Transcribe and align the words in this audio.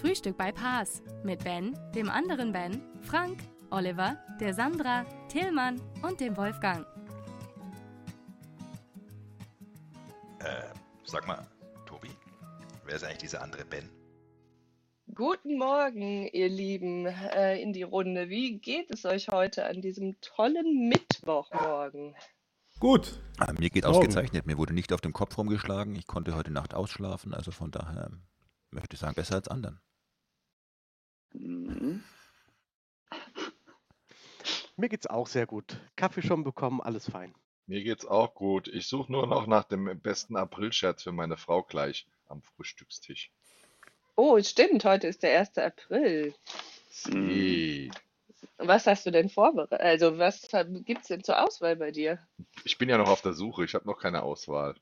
Frühstück 0.00 0.36
bei 0.36 0.52
Paas 0.52 1.02
mit 1.24 1.42
Ben, 1.42 1.76
dem 1.92 2.08
anderen 2.08 2.52
Ben, 2.52 2.80
Frank, 3.02 3.40
Oliver, 3.70 4.16
der 4.40 4.54
Sandra, 4.54 5.04
Tillmann 5.28 5.80
und 6.02 6.20
dem 6.20 6.36
Wolfgang. 6.36 6.86
Äh, 10.38 10.62
sag 11.04 11.26
mal, 11.26 11.44
Tobi, 11.84 12.10
wer 12.84 12.94
ist 12.94 13.02
eigentlich 13.02 13.18
dieser 13.18 13.42
andere 13.42 13.64
Ben? 13.64 13.90
Guten 15.12 15.58
Morgen, 15.58 16.28
ihr 16.28 16.48
Lieben, 16.48 17.06
äh, 17.06 17.60
in 17.60 17.72
die 17.72 17.82
Runde. 17.82 18.28
Wie 18.28 18.60
geht 18.60 18.92
es 18.92 19.04
euch 19.04 19.28
heute 19.30 19.66
an 19.66 19.82
diesem 19.82 20.20
tollen 20.20 20.88
Mittwochmorgen? 20.88 22.14
Gut. 22.78 23.20
Ah, 23.38 23.52
mir 23.52 23.68
geht 23.70 23.82
Morgen. 23.82 23.96
ausgezeichnet. 23.96 24.46
Mir 24.46 24.58
wurde 24.58 24.74
nicht 24.74 24.92
auf 24.92 25.00
den 25.00 25.12
Kopf 25.12 25.36
rumgeschlagen. 25.36 25.96
Ich 25.96 26.06
konnte 26.06 26.36
heute 26.36 26.52
Nacht 26.52 26.72
ausschlafen. 26.72 27.34
Also 27.34 27.50
von 27.50 27.72
daher 27.72 28.12
möchte 28.70 28.94
ich 28.94 29.00
sagen, 29.00 29.16
besser 29.16 29.34
als 29.34 29.48
anderen. 29.48 29.80
Mhm. 31.32 32.02
Mir 34.76 34.88
geht's 34.88 35.06
auch 35.06 35.26
sehr 35.26 35.46
gut. 35.46 35.76
Kaffee 35.96 36.22
schon 36.22 36.44
bekommen, 36.44 36.80
alles 36.80 37.10
fein. 37.10 37.34
Mir 37.66 37.82
geht's 37.82 38.06
auch 38.06 38.34
gut. 38.34 38.68
Ich 38.68 38.86
suche 38.86 39.10
nur 39.12 39.26
noch 39.26 39.46
nach 39.46 39.64
dem 39.64 40.00
besten 40.00 40.36
Aprilscherz 40.36 41.02
für 41.02 41.12
meine 41.12 41.36
Frau 41.36 41.62
gleich 41.62 42.06
am 42.26 42.42
Frühstückstisch. 42.42 43.30
Oh, 44.16 44.40
stimmt, 44.42 44.84
heute 44.84 45.06
ist 45.06 45.22
der 45.22 45.38
1. 45.38 45.58
April. 45.58 46.34
Sie. 46.90 47.90
Was 48.56 48.86
hast 48.86 49.04
du 49.06 49.10
denn 49.10 49.28
vorbereitet? 49.28 49.80
Also, 49.80 50.18
was 50.18 50.48
gibt 50.84 51.02
es 51.02 51.08
denn 51.08 51.22
zur 51.22 51.42
Auswahl 51.44 51.76
bei 51.76 51.90
dir? 51.90 52.18
Ich 52.64 52.78
bin 52.78 52.88
ja 52.88 52.98
noch 52.98 53.08
auf 53.08 53.22
der 53.22 53.32
Suche. 53.32 53.64
Ich 53.64 53.74
habe 53.74 53.86
noch 53.86 53.98
keine 53.98 54.22
Auswahl. 54.22 54.74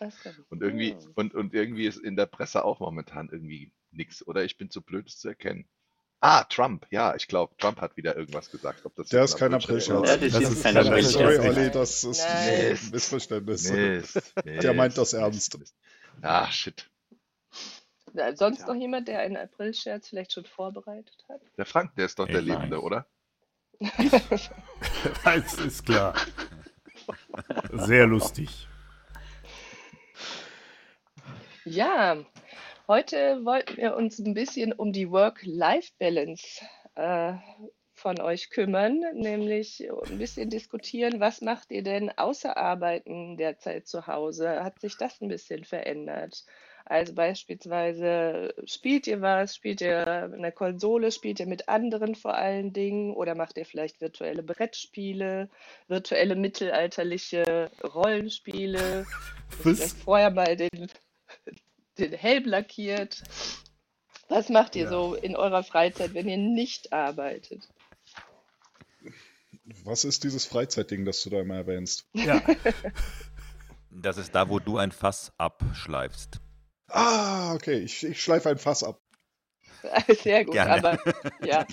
So. 0.00 0.30
Und 0.50 0.62
irgendwie, 0.62 0.92
Hm. 0.92 1.12
und, 1.14 1.34
und 1.34 1.54
irgendwie 1.54 1.86
ist 1.86 1.98
in 1.98 2.16
der 2.16 2.26
Presse 2.26 2.64
auch 2.64 2.80
momentan 2.80 3.28
irgendwie 3.30 3.72
nix. 3.90 4.26
Oder 4.26 4.44
ich 4.44 4.56
bin 4.58 4.70
zu 4.70 4.82
blöd, 4.82 5.08
es 5.08 5.18
zu 5.18 5.28
erkennen. 5.28 5.68
Ah, 6.20 6.44
Trump. 6.44 6.86
Ja, 6.90 7.14
ich 7.14 7.28
glaube, 7.28 7.54
Trump 7.58 7.80
hat 7.80 7.96
wieder 7.96 8.16
irgendwas 8.16 8.50
gesagt. 8.50 8.84
Ob 8.86 8.94
das 8.96 9.08
Der 9.10 9.24
ist 9.24 9.34
ein 9.34 9.38
kein 9.38 9.54
Aprilscherz 9.54 10.10
Aprilscherz. 10.10 10.32
war. 10.34 10.40
Das 10.40 10.50
ist 10.50 10.62
kein 10.62 10.74
Sorry, 10.74 10.88
Aprilscherz. 10.88 11.56
Olli, 11.56 11.70
das 11.70 12.04
ist 12.04 12.24
Nein. 12.26 12.78
ein 12.82 12.90
Missverständnis. 12.90 13.70
Mist, 13.70 14.32
Der 14.44 14.74
meint 14.74 14.96
das 14.98 15.12
Mist, 15.12 15.22
ernst. 15.22 15.58
Mist. 15.58 15.74
Ah, 16.22 16.50
shit. 16.50 16.88
Ja, 18.14 18.34
Sonst 18.34 18.60
Ja. 18.60 18.66
noch 18.68 18.74
jemand, 18.80 19.08
der 19.08 19.18
einen 19.20 19.36
Aprilscherz 19.36 20.08
vielleicht 20.08 20.32
schon 20.32 20.46
vorbereitet 20.46 21.24
hat? 21.28 21.40
Der 21.58 21.66
Frank, 21.66 21.94
der 21.96 22.06
ist 22.06 22.18
doch 22.18 22.26
der 22.26 22.40
Ich 22.40 22.48
weiß. 22.48 22.54
Lebende, 22.54 22.80
oder? 22.80 23.06
Das 25.24 25.54
ist 25.54 25.84
klar. 25.84 26.14
Sehr 27.72 28.06
lustig. 28.06 28.66
Ja, 31.64 32.16
heute 32.88 33.44
wollten 33.44 33.76
wir 33.76 33.96
uns 33.96 34.18
ein 34.18 34.34
bisschen 34.34 34.72
um 34.72 34.92
die 34.92 35.10
Work-Life-Balance 35.10 36.64
äh, 36.94 37.34
von 37.96 38.20
euch 38.20 38.50
kümmern, 38.50 39.00
nämlich 39.14 39.88
ein 40.06 40.18
bisschen 40.18 40.50
diskutieren, 40.50 41.18
was 41.18 41.40
macht 41.40 41.70
ihr 41.70 41.82
denn 41.82 42.10
außer 42.10 42.56
Arbeiten 42.56 43.36
derzeit 43.36 43.86
zu 43.86 44.06
Hause? 44.06 44.62
Hat 44.62 44.80
sich 44.80 44.96
das 44.98 45.20
ein 45.20 45.28
bisschen 45.28 45.64
verändert? 45.64 46.44
Also 46.84 47.14
beispielsweise 47.14 48.54
spielt 48.64 49.08
ihr 49.08 49.20
was, 49.20 49.56
spielt 49.56 49.80
ihr 49.80 50.06
eine 50.06 50.52
Konsole, 50.52 51.10
spielt 51.10 51.40
ihr 51.40 51.46
mit 51.46 51.68
anderen 51.68 52.14
vor 52.14 52.34
allen 52.34 52.72
Dingen 52.72 53.12
oder 53.12 53.34
macht 53.34 53.56
ihr 53.58 53.66
vielleicht 53.66 54.00
virtuelle 54.00 54.44
Brettspiele, 54.44 55.48
virtuelle 55.88 56.36
mittelalterliche 56.36 57.70
Rollenspiele? 57.82 59.04
Vielleicht 59.62 59.96
vorher 59.96 60.30
mal 60.30 60.54
den, 60.54 60.88
den 61.98 62.12
Helm 62.12 62.44
lackiert. 62.44 63.22
Was 64.28 64.48
macht 64.48 64.74
ihr 64.76 64.84
Ja. 64.84 64.90
so 64.90 65.14
in 65.14 65.36
eurer 65.36 65.62
Freizeit, 65.62 66.14
wenn 66.14 66.28
ihr 66.28 66.36
nicht 66.36 66.92
arbeitet? 66.92 67.68
Was 69.84 70.04
ist 70.04 70.24
dieses 70.24 70.46
Freizeitding, 70.46 71.04
das 71.04 71.22
du 71.22 71.30
da 71.30 71.40
immer 71.40 71.56
erwähnst? 71.56 72.06
Ja. 72.12 72.40
Das 73.98 74.18
ist 74.18 74.34
da, 74.34 74.50
wo 74.50 74.58
du 74.58 74.76
ein 74.76 74.92
Fass 74.92 75.32
abschleifst. 75.38 76.38
Ah, 76.88 77.54
okay, 77.54 77.78
ich, 77.78 78.04
ich 78.04 78.22
schleife 78.22 78.50
ein 78.50 78.58
Fass 78.58 78.84
ab. 78.84 79.00
Sehr 80.22 80.44
gut, 80.44 80.52
Gerne. 80.52 80.72
aber 80.74 80.98
ja, 81.42 81.64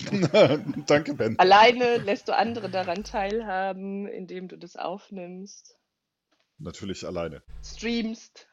Danke, 0.86 1.12
Ben. 1.12 1.38
alleine 1.38 1.98
lässt 1.98 2.28
du 2.28 2.34
andere 2.34 2.70
daran 2.70 3.04
teilhaben, 3.04 4.06
indem 4.06 4.48
du 4.48 4.56
das 4.56 4.76
aufnimmst, 4.76 5.76
Natürlich 6.56 7.04
alleine. 7.06 7.42
streamst. 7.62 8.46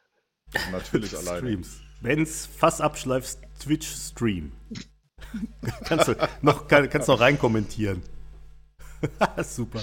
Natürlich 0.71 1.15
alleine. 1.15 1.39
Streams. 1.39 1.81
Wenn's 2.01 2.45
Fass 2.45 2.81
abschleifst, 2.81 3.41
Twitch 3.59 3.87
Stream. 3.87 4.51
kannst 5.85 6.07
du 6.07 6.29
noch, 6.41 6.67
kann, 6.67 6.89
kannst 6.89 7.07
noch 7.07 7.19
rein 7.19 7.37
kommentieren. 7.37 8.01
Super. 9.43 9.81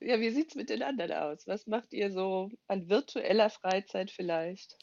Ja, 0.00 0.20
wie 0.20 0.30
sieht's 0.30 0.54
mit 0.54 0.70
den 0.70 0.82
anderen 0.82 1.12
aus? 1.12 1.46
Was 1.46 1.66
macht 1.66 1.92
ihr 1.92 2.10
so 2.12 2.50
an 2.68 2.88
virtueller 2.88 3.50
Freizeit 3.50 4.10
vielleicht? 4.10 4.76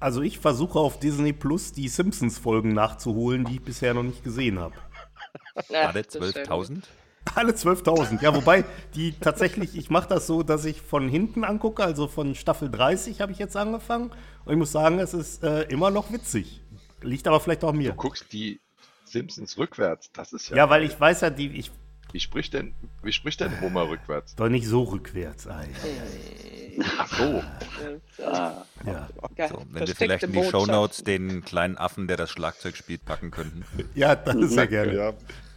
Also 0.00 0.22
ich 0.22 0.38
versuche 0.38 0.78
auf 0.78 0.98
Disney 0.98 1.32
Plus 1.32 1.72
die 1.72 1.88
Simpsons-Folgen 1.88 2.74
nachzuholen, 2.74 3.44
die 3.44 3.54
ich 3.54 3.62
bisher 3.62 3.94
noch 3.94 4.02
nicht 4.02 4.24
gesehen 4.24 4.58
habe. 4.58 4.74
Ist 5.54 5.68
schön. 5.68 5.76
12.000? 5.76 6.82
Alle 7.34 7.52
12.000. 7.52 8.22
Ja, 8.22 8.34
wobei 8.34 8.64
die 8.94 9.12
tatsächlich, 9.18 9.76
ich 9.76 9.90
mache 9.90 10.08
das 10.08 10.26
so, 10.26 10.42
dass 10.42 10.64
ich 10.64 10.80
von 10.82 11.08
hinten 11.08 11.42
angucke, 11.44 11.82
also 11.82 12.06
von 12.06 12.34
Staffel 12.34 12.70
30 12.70 13.20
habe 13.20 13.32
ich 13.32 13.38
jetzt 13.38 13.56
angefangen. 13.56 14.10
Und 14.44 14.52
ich 14.52 14.58
muss 14.58 14.72
sagen, 14.72 14.98
es 14.98 15.14
ist 15.14 15.42
äh, 15.42 15.62
immer 15.62 15.90
noch 15.90 16.12
witzig. 16.12 16.60
Liegt 17.02 17.26
aber 17.26 17.40
vielleicht 17.40 17.64
auch 17.64 17.70
an 17.70 17.74
Du 17.76 17.82
mir. 17.82 17.92
guckst 17.92 18.32
die 18.32 18.60
Simpsons 19.04 19.56
rückwärts. 19.58 20.10
Das 20.12 20.32
ist 20.32 20.50
ja. 20.50 20.56
Ja, 20.56 20.70
weil 20.70 20.82
ich 20.84 20.98
weiß 20.98 21.22
ja, 21.22 21.30
die, 21.30 21.48
ich 21.58 21.70
Wie 22.12 22.20
spricht 22.20 22.52
denn, 22.54 22.74
wie 23.02 23.12
spricht 23.12 23.40
denn 23.40 23.60
Homer 23.60 23.88
rückwärts? 23.88 24.34
doch 24.36 24.48
nicht 24.48 24.66
so 24.66 24.82
rückwärts. 24.84 25.44
Ja. 25.44 25.60
Ach 26.98 27.08
so. 27.16 27.42
Ja, 28.18 28.64
Ja. 28.86 29.08
ja, 29.36 29.48
So, 29.48 29.62
wenn 29.70 29.86
wir 29.86 29.94
vielleicht 29.94 30.24
in 30.24 30.32
die. 30.32 30.44
Shownotes 30.44 31.04
den 31.04 31.44
kleinen 31.44 31.76
Affen, 31.78 32.06
der 32.08 32.16
das 32.16 32.30
Schlagzeug 32.30 32.76
spielt, 32.76 33.04
packen 33.04 33.30
könnten. 33.30 33.64
ja, 33.94 34.14
das 34.14 34.36
ist 34.36 34.52
sehr 34.54 34.66
gerne. 34.66 34.94
Ja, 34.94 35.12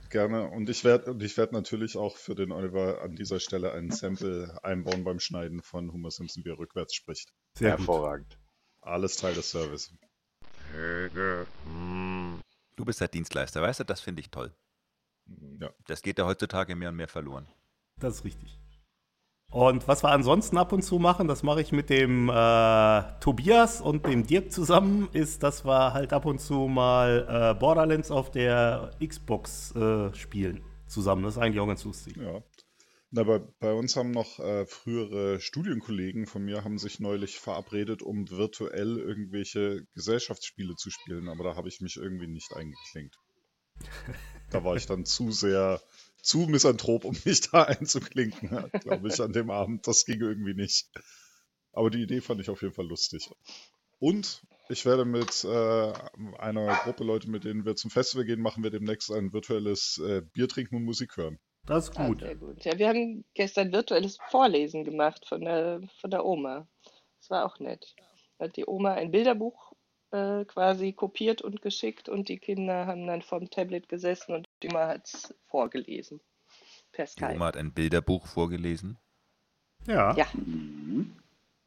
gerne. 0.10 0.50
Und 0.50 0.70
ich 0.70 0.84
werde 0.84 1.12
und 1.12 1.24
ich 1.24 1.38
natürlich 1.38 1.98
auch 1.98 2.18
für 2.18 2.36
den 2.36 2.52
Oliver 2.52 3.02
an 3.02 3.16
dieser 3.16 3.40
Stelle 3.40 3.74
ein 3.74 3.92
Sample 3.92 4.58
einbauen 4.64 5.04
beim 5.04 5.20
Schneiden 5.20 5.62
von 5.62 5.92
Homer 5.92 6.12
Simpson, 6.12 6.44
wie 6.46 6.50
er 6.50 6.60
rückwärts 6.60 6.96
spricht. 6.96 7.34
Sehr 7.54 7.72
gut. 7.72 7.80
Hervorragend. 7.80 8.40
Alles 8.82 9.18
Teil 9.18 9.34
des 9.34 9.50
Service. 9.50 9.94
Du 12.76 12.86
bist 12.86 13.02
der 13.02 13.08
Dienstleister, 13.08 13.62
weißt 13.62 13.82
du? 13.82 13.84
Das 13.84 14.02
finde 14.02 14.22
ich 14.22 14.30
toll. 14.30 14.54
Ja. 15.60 15.72
Das 15.88 16.02
geht 16.02 16.20
ja 16.20 16.26
heutzutage 16.26 16.76
mehr 16.76 16.90
und 16.90 16.96
mehr 16.96 17.08
verloren. 17.08 17.48
Das 18.00 18.16
ist 18.16 18.24
richtig. 18.24 18.60
Und 19.50 19.88
was 19.88 20.04
wir 20.04 20.10
ansonsten 20.10 20.58
ab 20.58 20.74
und 20.74 20.82
zu 20.82 21.00
machen, 21.00 21.28
das 21.28 21.42
mache 21.42 21.62
ich 21.62 21.72
mit 21.72 21.90
dem 21.90 22.30
äh, 22.30 23.20
Tobias 23.22 23.80
und 23.80 24.06
dem 24.06 24.28
Dirk 24.28 24.52
zusammen, 24.52 25.08
ist, 25.14 25.42
dass 25.42 25.64
wir 25.66 25.94
halt 25.94 26.12
ab 26.12 26.26
und 26.26 26.40
zu 26.40 26.68
mal 26.68 27.26
äh, 27.30 27.60
Borderlands 27.60 28.12
auf 28.12 28.30
der 28.30 28.92
Xbox 29.06 29.74
äh, 29.76 30.14
spielen. 30.14 30.64
Zusammen. 30.88 31.24
Das 31.24 31.36
ist 31.36 31.42
eigentlich 31.42 31.60
auch 31.60 31.68
ganz 31.68 31.84
lustig. 31.86 32.18
Ja. 32.18 32.42
Na, 33.10 33.24
bei, 33.24 33.40
bei 33.60 33.72
uns 33.72 33.96
haben 33.96 34.12
noch 34.12 34.40
äh, 34.40 34.66
frühere 34.66 35.40
Studienkollegen 35.40 36.26
von 36.26 36.44
mir 36.44 36.66
haben 36.66 36.78
sich 36.78 37.00
neulich 37.00 37.40
verabredet, 37.40 38.02
um 38.02 38.30
virtuell 38.30 38.98
irgendwelche 38.98 39.86
Gesellschaftsspiele 39.94 40.76
zu 40.76 40.90
spielen, 40.90 41.30
aber 41.30 41.46
da 41.46 41.56
habe 41.56 41.70
ich 41.70 41.80
mich 41.80 41.96
irgendwie 41.96 42.28
nicht 42.28 42.54
eingeklinkt. 42.54 43.16
Da 44.50 44.64
war 44.64 44.76
ich 44.76 44.86
dann 44.86 45.06
zu 45.06 45.32
sehr, 45.32 45.82
zu 46.28 46.40
misanthrop, 46.40 47.06
um 47.06 47.16
mich 47.26 47.42
da 47.50 47.64
einzuklinken, 47.64 48.70
glaube 48.82 49.08
ich, 49.08 49.20
an 49.22 49.32
dem 49.34 49.50
Abend. 49.50 49.88
Das 49.88 50.06
ging 50.06 50.22
irgendwie 50.22 50.54
nicht. 50.54 50.88
Aber 51.74 51.90
die 51.90 52.02
Idee 52.02 52.22
fand 52.22 52.42
ich 52.42 52.50
auf 52.50 52.62
jeden 52.62 52.74
Fall 52.74 52.88
lustig. 52.88 53.30
Und 54.00 54.44
ich 54.70 54.86
werde 54.86 55.06
mit 55.06 55.44
äh, 55.44 55.94
einer 56.38 56.76
Gruppe 56.84 57.04
Leute, 57.04 57.30
mit 57.30 57.46
denen 57.46 57.66
wir 57.66 57.76
zum 57.76 57.90
Festival 57.90 58.26
gehen, 58.26 58.42
machen 58.42 58.64
wir 58.64 58.70
demnächst 58.72 59.12
ein 59.12 59.32
virtuelles 59.34 60.00
äh, 60.06 60.22
Bier 60.34 60.48
trinken 60.48 60.76
und 60.76 60.84
Musik 60.84 61.18
hören. 61.18 61.40
Das 61.66 61.90
ist 61.90 61.98
Ah, 61.98 62.08
gut. 62.08 62.20
sehr 62.22 62.36
gut. 62.36 62.64
Ja, 62.66 62.78
wir 62.78 62.88
haben 62.90 63.26
gestern 63.34 63.72
virtuelles 63.72 64.18
Vorlesen 64.30 64.84
gemacht 64.84 65.26
von 65.28 65.42
der, 65.42 65.82
von 66.00 66.12
der 66.12 66.26
Oma. 66.26 66.68
Das 67.20 67.30
war 67.30 67.46
auch 67.46 67.60
nett. 67.60 67.96
Hat 68.40 68.56
die 68.56 68.66
Oma 68.68 68.94
ein 68.94 69.12
Bilderbuch 69.12 69.67
äh, 70.12 70.46
quasi 70.46 70.94
kopiert 70.94 71.42
und 71.42 71.62
geschickt 71.62 72.10
und 72.10 72.30
die 72.30 72.38
Kinder 72.38 72.86
haben 72.86 73.06
dann 73.08 73.22
vom 73.22 73.50
Tablet 73.50 73.90
gesessen 73.90 74.34
und 74.34 74.48
die 74.64 74.70
Oma 74.70 74.88
hat 74.88 75.06
es 75.08 75.34
vorgelesen. 75.48 76.20
Per 76.92 77.06
Die 77.06 77.12
Skype. 77.12 77.34
Oma 77.36 77.48
hat 77.48 77.58
ein 77.58 77.74
Bilderbuch 77.74 78.26
vorgelesen. 78.28 78.98
Ja. 79.88 80.16
Ja, 80.16 80.28
Mhm. 80.34 81.16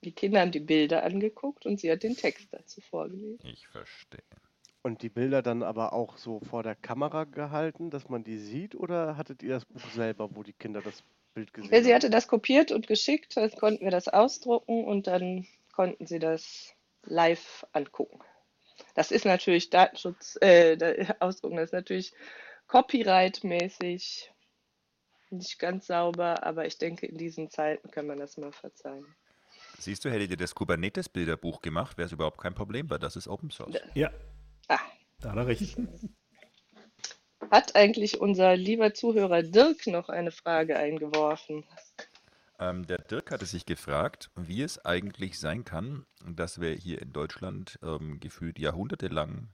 die 0.05 0.13
Kinder 0.13 0.41
haben 0.41 0.53
die 0.53 0.61
Bilder 0.61 1.03
angeguckt 1.05 1.67
und 1.67 1.79
sie 1.81 1.91
hat 1.91 2.03
den 2.03 2.17
Text 2.17 2.49
dazu 2.53 2.81
vorgelesen. 2.81 3.39
Ich 3.45 3.67
verstehe. 3.69 4.23
Und 4.83 5.03
die 5.03 5.11
Bilder 5.11 5.43
dann 5.43 5.63
aber 5.63 5.93
auch 5.93 6.17
so 6.17 6.41
vor 6.41 6.63
der 6.63 6.75
Kamera 6.75 7.25
gehalten, 7.25 7.91
dass 7.91 8.09
man 8.09 8.25
die 8.25 8.39
sieht? 8.39 8.75
Oder 8.75 9.19
hattet 9.19 9.43
ihr 9.43 9.51
das 9.55 9.67
Buch 9.67 9.85
selber, 9.91 10.35
wo 10.35 10.43
die 10.43 10.55
Kinder 10.55 10.81
das 10.81 11.03
Bild 11.35 11.53
gesehen 11.53 11.71
Ja, 11.73 11.83
sie 11.83 11.89
haben? 11.91 11.97
hatte 11.97 12.09
das 12.11 12.29
kopiert 12.29 12.73
und 12.73 12.87
geschickt, 12.87 13.37
dann 13.37 13.51
konnten 13.53 13.85
wir 13.85 13.91
das 13.91 14.09
ausdrucken 14.09 14.85
und 14.85 15.07
dann 15.07 15.47
konnten 15.73 16.07
sie 16.07 16.19
das 16.19 16.75
live 17.05 17.67
angucken. 17.73 18.21
Das 19.01 19.11
ist 19.11 19.25
natürlich 19.25 19.71
Datenschutz, 19.71 20.37
äh, 20.43 20.77
der 20.77 21.17
Ausdrucken, 21.21 21.57
das 21.57 21.71
ist 21.71 21.73
natürlich 21.73 22.13
copyright-mäßig 22.67 24.31
nicht 25.31 25.59
ganz 25.59 25.87
sauber, 25.87 26.43
aber 26.45 26.67
ich 26.67 26.77
denke, 26.77 27.07
in 27.07 27.17
diesen 27.17 27.49
Zeiten 27.49 27.91
kann 27.91 28.07
man 28.07 28.19
das 28.19 28.37
mal 28.37 28.53
verzeihen. 28.53 29.07
Siehst 29.79 30.05
du, 30.05 30.11
hättet 30.11 30.33
ihr 30.33 30.37
das 30.37 30.55
Kubernetes-Bilderbuch 30.55 31.63
gemacht, 31.63 31.97
wäre 31.97 32.05
es 32.05 32.13
überhaupt 32.13 32.43
kein 32.43 32.55
Problem, 32.55 32.91
weil 32.91 32.99
das 32.99 33.17
ist 33.17 33.27
Open 33.27 33.51
Source. 33.51 33.75
Ja, 33.95 34.11
Ah, 34.69 34.81
da 35.21 35.31
hat 35.31 35.39
er 35.39 35.47
recht. 35.47 35.79
hat 37.51 37.77
eigentlich 37.77 38.21
unser 38.21 38.55
lieber 38.55 38.93
Zuhörer 38.93 39.43
Dirk 39.43 39.87
noch 39.87 40.11
eine 40.11 40.31
Frage 40.31 40.77
eingeworfen? 40.77 41.65
Ähm, 42.61 42.87
der 42.87 42.99
Dirk 42.99 43.31
hatte 43.31 43.47
sich 43.47 43.65
gefragt, 43.65 44.31
wie 44.37 44.61
es 44.61 44.85
eigentlich 44.85 45.39
sein 45.39 45.65
kann, 45.65 46.05
dass 46.27 46.61
wir 46.61 46.73
hier 46.73 47.01
in 47.01 47.13
Deutschland 47.13 47.79
ähm, 47.83 48.21
gefühlt 48.21 48.59
jahrhundertelang 48.59 49.49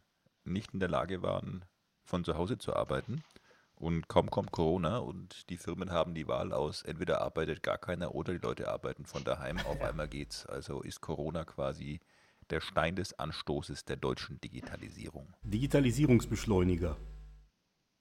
nicht 0.45 0.75
in 0.75 0.81
der 0.81 0.89
Lage 0.89 1.23
waren, 1.23 1.65
von 2.05 2.25
zu 2.25 2.37
Hause 2.37 2.59
zu 2.59 2.75
arbeiten. 2.75 3.23
Und 3.77 4.09
kaum 4.09 4.31
kommt 4.31 4.51
Corona 4.51 4.99
und 4.99 5.49
die 5.51 5.59
Firmen 5.59 5.93
haben 5.93 6.15
die 6.15 6.27
Wahl 6.27 6.53
aus, 6.53 6.83
entweder 6.83 7.21
arbeitet 7.21 7.63
gar 7.63 7.79
keiner 7.79 8.15
oder 8.15 8.33
die 8.33 8.45
Leute 8.45 8.69
arbeiten 8.69 9.05
von 9.05 9.23
daheim. 9.23 9.59
Auf 9.59 9.81
einmal 9.83 10.09
geht's. 10.09 10.45
Also 10.47 10.83
ist 10.83 11.01
Corona 11.01 11.45
quasi 11.45 12.01
der 12.51 12.61
Stein 12.61 12.97
des 12.97 13.19
Anstoßes 13.19 13.85
der 13.85 13.97
deutschen 13.97 14.41
Digitalisierung. 14.41 15.33
Digitalisierungsbeschleuniger. 15.45 16.97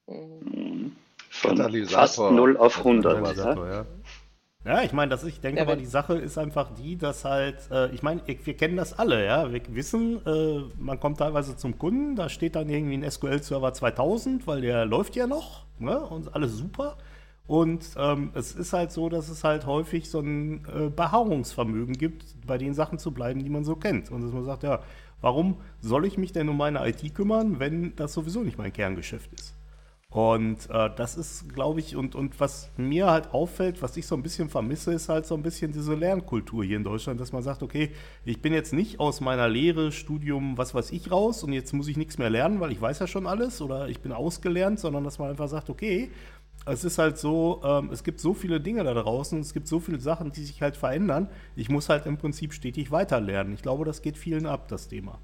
Mhm. 0.08 0.96
Von 1.30 1.58
Katalysator. 1.58 2.00
fast 2.00 2.20
0 2.20 2.58
auf 2.58 2.78
100. 2.78 3.38
Ja? 3.38 3.68
Ja. 3.68 3.86
Ja, 4.66 4.82
ich 4.82 4.94
meine, 4.94 5.10
das, 5.10 5.24
ich 5.24 5.40
denke 5.42 5.62
Ja, 5.62 5.68
wenn- 5.68 5.78
die 5.78 5.86
Sache 5.86 6.16
ist 6.16 6.38
einfach 6.40 6.72
die, 6.74 6.98
dass 6.98 7.24
halt, 7.24 7.56
äh, 7.72 7.92
ich 7.92 8.02
meine, 8.02 8.22
wir 8.26 8.58
kennen 8.58 8.76
das 8.78 8.98
alle, 8.98 9.24
ja. 9.24 9.52
Wir 9.52 9.62
wissen, 9.76 10.26
äh, 10.26 10.62
man 10.80 11.00
kommt 11.00 11.20
teilweise 11.20 11.56
zum 11.56 11.78
Kunden, 11.78 12.16
da 12.16 12.30
steht 12.30 12.56
dann 12.56 12.68
irgendwie 12.68 12.96
ein 12.98 13.04
SQL-Server 13.04 13.74
2000, 13.74 14.48
weil 14.48 14.62
der 14.62 14.86
läuft 14.86 15.16
ja 15.16 15.28
noch, 15.28 15.66
ne? 15.78 16.00
Und 16.00 16.34
alles 16.34 16.58
super. 16.58 16.98
Und 17.48 17.86
ähm, 17.96 18.32
es 18.34 18.56
ist 18.56 18.74
halt 18.74 18.92
so, 18.92 19.08
dass 19.08 19.30
es 19.30 19.44
halt 19.44 19.68
häufig 19.68 20.10
so 20.10 20.20
ein 20.20 20.66
äh, 20.66 20.90
Beharrungsvermögen 20.90 21.94
gibt, 21.96 22.26
bei 22.48 22.58
den 22.58 22.74
Sachen 22.74 22.98
zu 22.98 23.12
bleiben, 23.12 23.44
die 23.44 23.52
man 23.52 23.64
so 23.64 23.76
kennt. 23.76 24.10
Und 24.10 24.24
dass 24.24 24.32
man 24.32 24.46
sagt, 24.46 24.64
ja, 24.64 24.80
warum 25.22 25.58
soll 25.80 26.06
ich 26.08 26.18
mich 26.18 26.32
denn 26.32 26.50
um 26.50 26.58
meine 26.58 26.88
IT 26.90 27.14
kümmern, 27.14 27.60
wenn 27.60 27.96
das 27.98 28.14
sowieso 28.14 28.42
nicht 28.42 28.58
mein 28.58 28.74
Kerngeschäft 28.74 29.32
ist? 29.40 29.54
Und 30.16 30.70
äh, 30.70 30.90
das 30.96 31.18
ist, 31.18 31.54
glaube 31.54 31.82
ich, 31.82 31.98
und, 31.98 32.16
und 32.16 32.40
was 32.40 32.72
mir 32.78 33.08
halt 33.08 33.34
auffällt, 33.34 33.82
was 33.82 33.98
ich 33.98 34.08
so 34.08 34.16
ein 34.16 34.24
bisschen 34.24 34.48
vermisse, 34.48 34.94
ist 34.94 35.10
halt 35.10 35.26
so 35.26 35.36
ein 35.36 35.44
bisschen 35.44 35.74
diese 35.74 35.94
Lernkultur 35.94 36.64
hier 36.64 36.78
in 36.78 36.86
Deutschland, 36.86 37.20
dass 37.20 37.34
man 37.34 37.44
sagt, 37.44 37.62
okay, 37.62 37.92
ich 38.24 38.42
bin 38.42 38.54
jetzt 38.54 38.72
nicht 38.72 39.02
aus 39.02 39.20
meiner 39.20 39.50
Lehre, 39.50 39.92
Studium, 39.92 40.58
was 40.58 40.74
weiß 40.74 40.92
ich 40.92 41.12
raus 41.12 41.44
und 41.44 41.52
jetzt 41.52 41.74
muss 41.74 41.90
ich 41.90 41.98
nichts 41.98 42.18
mehr 42.18 42.30
lernen, 42.30 42.62
weil 42.62 42.72
ich 42.72 42.80
weiß 42.80 43.00
ja 43.00 43.08
schon 43.08 43.28
alles 43.28 43.62
oder 43.62 43.90
ich 43.90 44.00
bin 44.00 44.14
ausgelernt, 44.14 44.80
sondern 44.80 45.04
dass 45.04 45.20
man 45.20 45.32
einfach 45.32 45.50
sagt, 45.50 45.70
okay, 45.70 46.10
es 46.66 46.86
ist 46.86 46.98
halt 46.98 47.18
so, 47.18 47.62
ähm, 47.66 47.90
es 47.92 48.06
gibt 48.06 48.22
so 48.22 48.34
viele 48.34 48.62
Dinge 48.62 48.86
da 48.86 48.94
draußen, 48.94 49.42
es 49.42 49.54
gibt 49.54 49.68
so 49.68 49.82
viele 49.82 50.00
Sachen, 50.00 50.32
die 50.32 50.46
sich 50.46 50.62
halt 50.62 50.78
verändern. 50.78 51.28
Ich 51.58 51.68
muss 51.68 51.90
halt 51.90 52.06
im 52.06 52.16
Prinzip 52.16 52.54
stetig 52.54 52.90
weiterlernen. 52.90 53.54
Ich 53.54 53.64
glaube, 53.64 53.84
das 53.84 54.02
geht 54.02 54.18
vielen 54.18 54.46
ab, 54.46 54.70
das 54.70 54.88
Thema. 54.88 55.20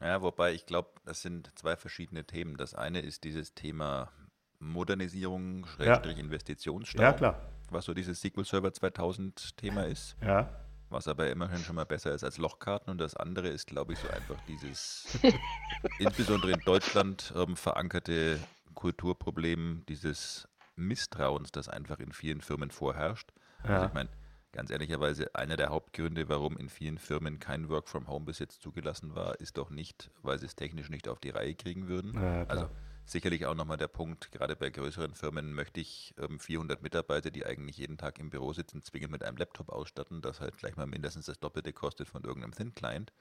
Ja, 0.00 0.22
wobei 0.22 0.52
ich 0.52 0.66
glaube, 0.66 0.90
das 1.04 1.22
sind 1.22 1.50
zwei 1.58 1.76
verschiedene 1.76 2.24
Themen. 2.24 2.56
Das 2.56 2.74
eine 2.74 3.00
ist 3.00 3.24
dieses 3.24 3.54
Thema 3.54 4.10
Modernisierung, 4.58 5.66
Schrägstrich 5.66 6.18
Investitionsstau, 6.18 7.00
Ja, 7.02 7.12
klar. 7.12 7.40
was 7.70 7.84
so 7.84 7.94
dieses 7.94 8.20
SQL 8.20 8.44
Server 8.44 8.72
2000 8.72 9.56
Thema 9.56 9.82
ist, 9.86 10.16
Ja. 10.22 10.50
was 10.88 11.06
aber 11.08 11.30
immerhin 11.30 11.62
schon 11.64 11.76
mal 11.76 11.84
besser 11.86 12.12
ist 12.12 12.24
als 12.24 12.38
Lochkarten. 12.38 12.90
Und 12.90 12.98
das 12.98 13.16
andere 13.16 13.48
ist, 13.48 13.66
glaube 13.66 13.92
ich, 13.92 13.98
so 14.00 14.08
einfach 14.08 14.40
dieses 14.42 15.06
insbesondere 15.98 16.52
in 16.52 16.60
Deutschland 16.64 17.32
ähm, 17.36 17.56
verankerte 17.56 18.40
Kulturproblem 18.74 19.84
dieses 19.88 20.48
Misstrauens, 20.76 21.52
das 21.52 21.68
einfach 21.68 22.00
in 22.00 22.12
vielen 22.12 22.40
Firmen 22.40 22.70
vorherrscht. 22.70 23.32
Also 23.62 23.84
Ja. 23.84 23.86
ich 23.88 23.92
meine, 23.94 24.10
ganz 24.54 24.70
ehrlicherweise, 24.70 25.34
einer 25.34 25.56
der 25.56 25.68
Hauptgründe, 25.68 26.28
warum 26.28 26.56
in 26.56 26.68
vielen 26.68 26.98
Firmen 26.98 27.40
kein 27.40 27.68
Work 27.68 27.88
from 27.88 28.06
Home 28.06 28.24
bis 28.24 28.38
jetzt 28.38 28.62
zugelassen 28.62 29.14
war, 29.14 29.38
ist 29.40 29.58
doch 29.58 29.68
nicht, 29.68 30.10
weil 30.22 30.38
sie 30.38 30.46
es 30.46 30.54
technisch 30.54 30.88
nicht 30.88 31.08
auf 31.08 31.18
die 31.18 31.30
Reihe 31.30 31.54
kriegen 31.54 31.88
würden. 31.88 32.14
Ja, 32.14 32.44
also 32.44 32.70
sicherlich 33.04 33.46
auch 33.46 33.56
nochmal 33.56 33.76
der 33.76 33.88
Punkt, 33.88 34.30
gerade 34.30 34.54
bei 34.54 34.70
größeren 34.70 35.14
Firmen 35.14 35.52
möchte 35.52 35.80
ich 35.80 36.14
ähm, 36.18 36.38
400 36.38 36.82
Mitarbeiter, 36.82 37.30
die 37.30 37.44
eigentlich 37.44 37.76
jeden 37.76 37.98
Tag 37.98 38.20
im 38.20 38.30
Büro 38.30 38.52
sitzen, 38.52 38.82
zwingend 38.84 39.10
mit 39.10 39.24
einem 39.24 39.36
Laptop 39.36 39.70
ausstatten, 39.70 40.22
das 40.22 40.40
halt 40.40 40.56
gleich 40.56 40.76
mal 40.76 40.86
mindestens 40.86 41.26
das 41.26 41.40
Doppelte 41.40 41.72
kostet 41.72 42.08
von 42.08 42.22
irgendeinem 42.22 42.54
Thin 42.54 42.74
Client. 42.74 43.12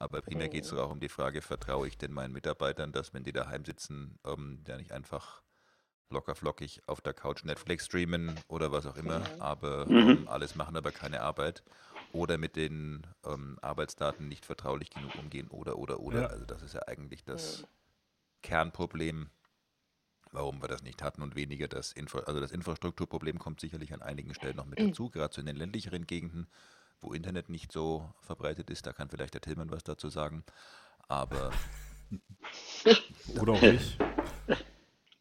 Aber 0.00 0.22
primär 0.22 0.48
geht 0.48 0.64
es 0.64 0.70
doch 0.70 0.78
auch 0.78 0.90
um 0.90 0.98
die 0.98 1.08
Frage, 1.08 1.40
vertraue 1.40 1.86
ich 1.86 1.96
denn 1.96 2.12
meinen 2.12 2.32
Mitarbeitern, 2.32 2.90
dass 2.90 3.14
wenn 3.14 3.22
die 3.22 3.32
daheim 3.32 3.64
sitzen, 3.64 4.18
ähm, 4.26 4.64
ja 4.66 4.76
nicht 4.76 4.90
einfach 4.90 5.43
locker 6.10 6.34
flockig 6.34 6.82
auf 6.86 7.00
der 7.00 7.14
Couch 7.14 7.44
Netflix 7.44 7.86
streamen 7.86 8.38
oder 8.48 8.72
was 8.72 8.86
auch 8.86 8.96
immer, 8.96 9.22
aber 9.40 9.86
Mhm. 9.86 10.10
ähm, 10.10 10.28
alles 10.28 10.54
machen, 10.54 10.76
aber 10.76 10.92
keine 10.92 11.20
Arbeit. 11.22 11.62
Oder 12.12 12.38
mit 12.38 12.54
den 12.56 13.06
ähm, 13.24 13.58
Arbeitsdaten 13.60 14.28
nicht 14.28 14.44
vertraulich 14.46 14.90
genug 14.90 15.16
umgehen 15.16 15.48
oder, 15.48 15.78
oder, 15.78 15.98
oder. 16.00 16.22
Ja. 16.22 16.26
Also 16.28 16.44
das 16.44 16.62
ist 16.62 16.74
ja 16.74 16.82
eigentlich 16.86 17.24
das 17.24 17.66
Kernproblem, 18.42 19.30
warum 20.32 20.62
wir 20.62 20.68
das 20.68 20.82
nicht 20.82 21.02
hatten 21.02 21.22
und 21.22 21.34
weniger 21.36 21.68
das 21.68 21.92
Infra 21.92 22.20
also 22.20 22.40
das 22.40 22.52
Infrastrukturproblem 22.52 23.38
kommt 23.38 23.60
sicherlich 23.60 23.92
an 23.94 24.02
einigen 24.02 24.34
Stellen 24.34 24.56
noch 24.56 24.66
mit 24.66 24.80
dazu, 24.80 25.10
gerade 25.10 25.34
so 25.34 25.40
in 25.40 25.46
den 25.46 25.56
ländlicheren 25.56 26.06
Gegenden, 26.06 26.46
wo 27.00 27.12
Internet 27.12 27.48
nicht 27.48 27.72
so 27.72 28.12
verbreitet 28.22 28.70
ist. 28.70 28.86
Da 28.86 28.92
kann 28.92 29.08
vielleicht 29.10 29.34
der 29.34 29.40
Tillmann 29.40 29.70
was 29.70 29.84
dazu 29.84 30.08
sagen. 30.08 30.44
Aber 31.08 31.50
Oder 33.40 33.52
auch 33.54 33.62
nicht. 33.62 33.98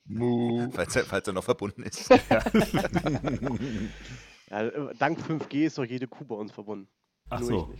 falls 0.74 0.96
er, 0.96 1.06
falls 1.06 1.28
er 1.28 1.34
noch 1.34 1.44
verbunden 1.44 1.84
ist. 1.84 2.10
Ja, 2.10 2.40
dank 5.00 5.20
5G 5.20 5.66
ist 5.66 5.78
doch 5.78 5.86
jede 5.86 6.08
Kuh 6.08 6.26
bei 6.26 6.36
uns 6.36 6.52
verbunden. 6.52 6.88
Ach 7.30 7.40
Nur 7.40 7.50
so. 7.50 7.74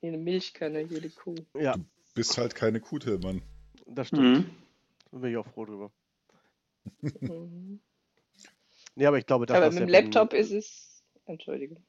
Jede 0.00 0.18
Milchkanne, 0.18 0.82
jede 0.82 1.10
Kuh. 1.10 1.34
Ja, 1.58 1.74
Bist 2.14 2.38
halt 2.38 2.54
keine 2.54 2.80
Kuh, 2.80 2.98
Tillmann. 2.98 3.42
das 3.86 4.08
stimmt. 4.08 4.46
Mhm. 4.46 4.50
Da 5.10 5.18
bin 5.18 5.30
ich 5.32 5.36
auch 5.36 5.46
froh 5.48 5.64
drüber. 5.66 5.90
Mhm. 7.20 7.80
Nee, 8.94 9.06
aber 9.06 9.18
ich 9.18 9.26
glaube, 9.26 9.46
das 9.46 9.56
Aber 9.56 9.70
mit 9.70 9.80
dem 9.80 9.86
Ben- 9.86 10.04
Laptop 10.04 10.32
ist 10.32 10.52
es, 10.52 11.02
Entschuldigung. 11.26 11.84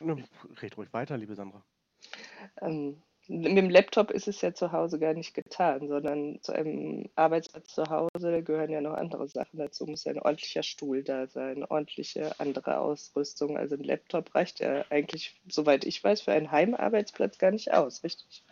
Red 0.00 0.76
ruhig 0.78 0.92
weiter, 0.92 1.16
liebe 1.18 1.36
Sandra. 1.36 1.64
Ähm, 2.62 3.02
mit 3.30 3.56
dem 3.56 3.70
Laptop 3.70 4.10
ist 4.10 4.26
es 4.26 4.40
ja 4.40 4.52
zu 4.52 4.72
Hause 4.72 4.98
gar 4.98 5.14
nicht 5.14 5.34
getan, 5.34 5.86
sondern 5.86 6.42
zu 6.42 6.52
einem 6.52 7.08
Arbeitsplatz 7.14 7.72
zu 7.72 7.84
Hause, 7.84 8.42
gehören 8.42 8.70
ja 8.70 8.80
noch 8.80 8.94
andere 8.94 9.28
Sachen 9.28 9.56
dazu. 9.58 9.86
Muss 9.86 10.02
ja 10.02 10.12
ein 10.12 10.18
ordentlicher 10.18 10.64
Stuhl 10.64 11.04
da 11.04 11.28
sein, 11.28 11.64
ordentliche 11.64 12.38
andere 12.40 12.78
Ausrüstung. 12.78 13.56
Also 13.56 13.76
ein 13.76 13.84
Laptop 13.84 14.34
reicht 14.34 14.58
ja 14.58 14.84
eigentlich, 14.90 15.40
soweit 15.48 15.84
ich 15.84 16.02
weiß, 16.02 16.22
für 16.22 16.32
einen 16.32 16.50
Heimarbeitsplatz 16.50 17.38
gar 17.38 17.52
nicht 17.52 17.72
aus, 17.72 18.02
richtig? 18.02 18.42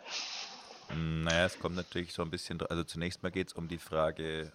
Naja, 0.95 1.45
es 1.45 1.59
kommt 1.59 1.75
natürlich 1.75 2.13
so 2.13 2.21
ein 2.21 2.31
bisschen, 2.31 2.61
also 2.61 2.85
zunächst 2.85 3.21
mal 3.21 3.31
geht 3.31 3.49
es 3.49 3.53
um 3.53 3.67
die 3.67 3.77
Frage, 3.79 4.49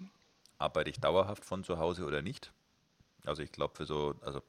arbeite 0.57 0.89
ich 0.89 1.01
dauerhaft 1.01 1.45
von 1.45 1.65
zu 1.65 1.79
Hause 1.79 2.05
oder 2.07 2.23
nicht? 2.23 2.51
Also 3.27 3.43
ich 3.43 3.53
glaube, 3.53 3.77
für 3.77 3.85
so, 3.85 4.15
also 4.23 4.41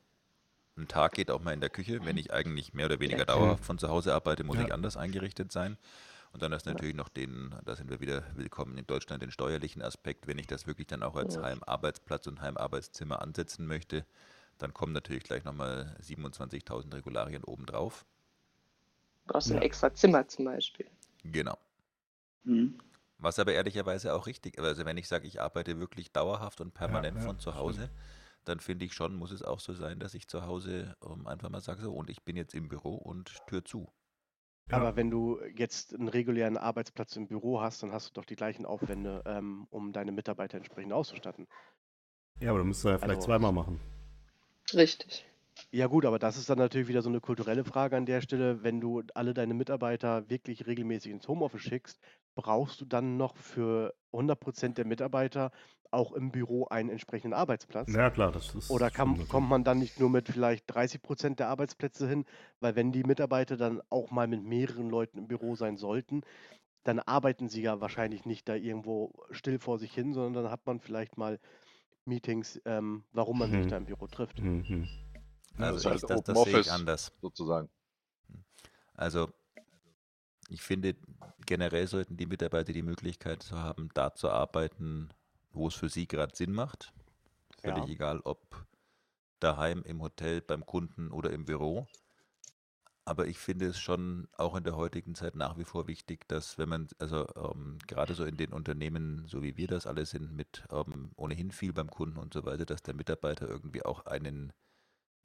ein 0.77 0.87
Tag 0.87 1.13
geht 1.13 1.31
auch 1.31 1.41
mal 1.41 1.53
in 1.53 1.61
der 1.61 1.69
Küche. 1.69 2.05
Wenn 2.05 2.17
ich 2.17 2.33
eigentlich 2.33 2.73
mehr 2.73 2.87
oder 2.87 2.99
weniger 2.99 3.25
dauerhaft 3.25 3.63
von 3.63 3.77
zu 3.77 3.89
Hause 3.89 4.13
arbeite, 4.13 4.43
muss 4.43 4.57
Ja. 4.57 4.65
ich 4.65 4.73
anders 4.73 4.97
eingerichtet 4.97 5.51
sein. 5.51 5.77
Und 6.33 6.41
dann 6.41 6.51
ist 6.51 6.65
natürlich 6.65 6.95
noch 6.95 7.07
den, 7.07 7.55
da 7.63 7.75
sind 7.77 7.89
wir 7.89 8.01
wieder 8.01 8.23
willkommen 8.35 8.77
in 8.77 8.85
Deutschland, 8.85 9.23
den 9.23 9.31
steuerlichen 9.31 9.81
Aspekt. 9.81 10.27
Wenn 10.27 10.37
ich 10.37 10.47
das 10.47 10.67
wirklich 10.67 10.87
dann 10.87 11.01
auch 11.01 11.15
als 11.15 11.35
Ja. 11.35 11.43
Heimarbeitsplatz 11.43 12.27
und 12.27 12.41
Heimarbeitszimmer 12.41 13.21
ansetzen 13.21 13.65
möchte, 13.67 14.05
dann 14.57 14.73
kommen 14.73 14.91
natürlich 14.91 15.23
gleich 15.23 15.45
nochmal 15.45 15.95
27.000 16.01 16.93
Regularien 16.93 17.45
obendrauf. 17.45 18.05
Du 19.25 19.33
brauchst 19.33 19.49
ein 19.51 19.57
Ja. 19.57 19.61
extra 19.63 19.93
Zimmer 19.93 20.27
zum 20.27 20.45
Beispiel. 20.45 20.87
Genau. 21.23 21.57
Mhm. 22.43 22.77
Was 23.17 23.39
aber 23.39 23.53
ehrlicherweise 23.53 24.13
auch 24.13 24.27
richtig, 24.27 24.59
also 24.59 24.83
wenn 24.85 24.97
ich 24.97 25.07
sage, 25.07 25.25
ich 25.25 25.41
arbeite 25.41 25.79
wirklich 25.79 26.11
dauerhaft 26.11 26.59
und 26.59 26.73
permanent 26.73 27.17
ja, 27.17 27.23
von 27.23 27.39
zu 27.39 27.51
stimmt. 27.51 27.63
Dann 28.45 28.59
finde 28.59 28.85
ich 28.85 28.93
schon, 28.93 29.15
muss 29.15 29.31
es 29.31 29.41
auch 29.43 29.59
so 29.59 29.73
sein, 29.73 29.99
dass 29.99 30.13
ich 30.13 30.27
zu 30.27 30.45
Hause 30.45 30.95
ähm, 31.05 31.27
einfach 31.27 31.49
mal 31.49 31.61
sage, 31.61 31.81
so, 31.81 31.91
und 31.93 32.09
ich 32.09 32.23
bin 32.23 32.37
jetzt 32.37 32.53
im 32.55 32.67
Büro 32.69 32.95
und 32.95 33.35
Tür 33.47 33.65
zu. 33.65 33.91
Ja. 34.69 34.77
Aber 34.77 34.95
wenn 34.95 35.11
du 35.11 35.39
jetzt 35.55 35.93
einen 35.93 36.07
regulären 36.07 36.57
Arbeitsplatz 36.57 37.15
im 37.15 37.27
Büro 37.27 37.61
hast, 37.61 37.83
dann 37.83 37.91
hast 37.91 38.09
du 38.09 38.13
doch 38.13 38.25
die 38.25 38.35
gleichen 38.35 38.65
Aufwände, 38.65 39.21
ähm, 39.25 39.67
um 39.69 39.93
deine 39.93 40.11
Mitarbeiter 40.11 40.57
entsprechend 40.57 40.93
auszustatten. 40.93 41.47
Ja, 42.39 42.49
aber 42.49 42.59
du 42.59 42.65
müsstest 42.65 42.85
ja 42.85 42.97
vielleicht 42.97 43.17
Also- 43.17 43.27
zweimal 43.27 43.51
machen. 43.51 43.79
Richtig. 44.73 45.25
Ja 45.71 45.87
gut, 45.87 46.05
aber 46.05 46.19
das 46.19 46.37
ist 46.37 46.49
dann 46.49 46.57
natürlich 46.57 46.87
wieder 46.87 47.01
so 47.01 47.09
eine 47.09 47.19
kulturelle 47.21 47.63
Frage 47.63 47.95
an 47.97 48.05
der 48.05 48.21
Stelle. 48.21 48.63
Wenn 48.63 48.79
du 48.81 49.03
alle 49.13 49.33
deine 49.33 49.53
Mitarbeiter 49.53 50.29
wirklich 50.29 50.65
regelmäßig 50.67 51.11
ins 51.11 51.27
Homeoffice 51.27 51.61
schickst, 51.61 51.99
brauchst 52.35 52.81
du 52.81 52.85
dann 52.85 53.17
noch 53.17 53.35
für 53.37 53.93
100% 54.13 54.77
der 54.77 54.85
Mitarbeiter 54.85 55.51
auch 55.91 56.11
im 56.13 56.31
Büro 56.31 56.65
einen 56.65 56.89
entsprechenden 56.89 57.33
Arbeitsplatz? 57.33 57.99
Ja, 57.99 58.09
klar, 58.11 58.31
das 58.31 58.53
ist. 58.55 58.69
Oder 58.69 58.91
kann, 58.91 59.27
kommt 59.27 59.49
man 59.49 59.63
dann 59.63 59.79
nicht 59.79 59.99
nur 59.99 60.09
mit 60.09 60.29
vielleicht 60.29 60.65
30% 60.73 61.39
der 61.39 61.49
Arbeitsplätze 61.49 62.07
hin? 62.07 62.25
Weil 62.61 62.75
wenn 62.75 62.91
die 62.91 63.03
Mitarbeiter 63.03 63.57
dann 63.57 63.81
auch 63.89 64.11
mal 64.11 64.27
mit 64.27 64.43
mehreren 64.43 64.89
Leuten 64.89 65.19
im 65.19 65.27
Büro 65.27 65.55
sein 65.55 65.77
sollten, 65.77 66.21
dann 66.83 66.99
arbeiten 66.99 67.49
sie 67.49 67.61
ja 67.63 67.81
wahrscheinlich 67.81 68.25
nicht 68.25 68.49
da 68.49 68.55
irgendwo 68.55 69.13
still 69.31 69.59
vor 69.59 69.79
sich 69.79 69.93
hin, 69.93 70.13
sondern 70.13 70.43
dann 70.45 70.51
hat 70.53 70.65
man 70.67 70.79
vielleicht 70.81 71.17
mal 71.17 71.39
Meetings, 72.05 72.61
ähm, 72.65 73.05
warum 73.13 73.39
man 73.39 73.51
sich 73.53 73.67
Mhm. 73.67 73.67
da 73.67 73.77
im 73.77 73.85
Büro 73.85 74.07
trifft. 74.07 74.43
Mhm. 75.57 75.63
Also 75.63 75.75
das 75.75 75.85
ist 75.85 75.85
ich, 75.85 76.01
halt 76.01 76.09
das, 76.09 76.23
das 76.23 76.43
sehe 76.43 76.59
ich 76.59 76.71
anders. 76.71 77.11
sozusagen. 77.21 77.69
Also 78.93 79.29
ich 80.49 80.61
finde, 80.61 80.95
generell 81.45 81.87
sollten 81.87 82.17
die 82.17 82.25
Mitarbeiter 82.25 82.71
die 82.73 82.83
Möglichkeit 82.83 83.51
haben, 83.51 83.89
da 83.93 84.13
zu 84.13 84.29
arbeiten, 84.29 85.09
wo 85.51 85.67
es 85.67 85.75
für 85.75 85.89
sie 85.89 86.07
gerade 86.07 86.35
Sinn 86.35 86.51
macht. 86.51 86.93
Völlig 87.59 87.85
Ja. 87.85 87.89
egal, 87.89 88.21
ob 88.21 88.65
daheim, 89.39 89.83
im 89.83 90.01
Hotel, 90.01 90.41
beim 90.41 90.65
Kunden 90.65 91.11
oder 91.11 91.31
im 91.31 91.45
Büro. 91.45 91.87
Aber 93.07 93.27
ich 93.27 93.37
finde 93.37 93.67
es 93.67 93.77
schon 93.79 94.27
auch 94.35 94.55
in 94.55 94.63
der 94.63 94.75
heutigen 94.75 95.13
Zeit 95.13 95.35
nach 95.35 95.57
wie 95.57 95.63
vor 95.63 95.87
wichtig, 95.87 96.27
dass 96.27 96.57
wenn 96.57 96.69
man, 96.69 96.87
also 96.97 97.27
ähm, 97.35 97.77
gerade 97.85 98.15
so 98.15 98.25
in 98.25 98.35
den 98.35 98.51
Unternehmen, 98.51 99.27
so 99.27 99.43
wie 99.43 99.57
wir 99.57 99.67
das 99.67 99.85
alle 99.85 100.07
sind, 100.07 100.31
mit 100.35 100.63
ähm, 100.71 101.11
ohnehin 101.15 101.51
viel 101.51 101.71
beim 101.71 101.91
Kunden 101.91 102.17
und 102.17 102.33
so 102.33 102.45
weiter, 102.45 102.65
dass 102.65 102.81
der 102.81 102.95
Mitarbeiter 102.95 103.47
irgendwie 103.47 103.85
auch 103.85 104.07
einen 104.07 104.53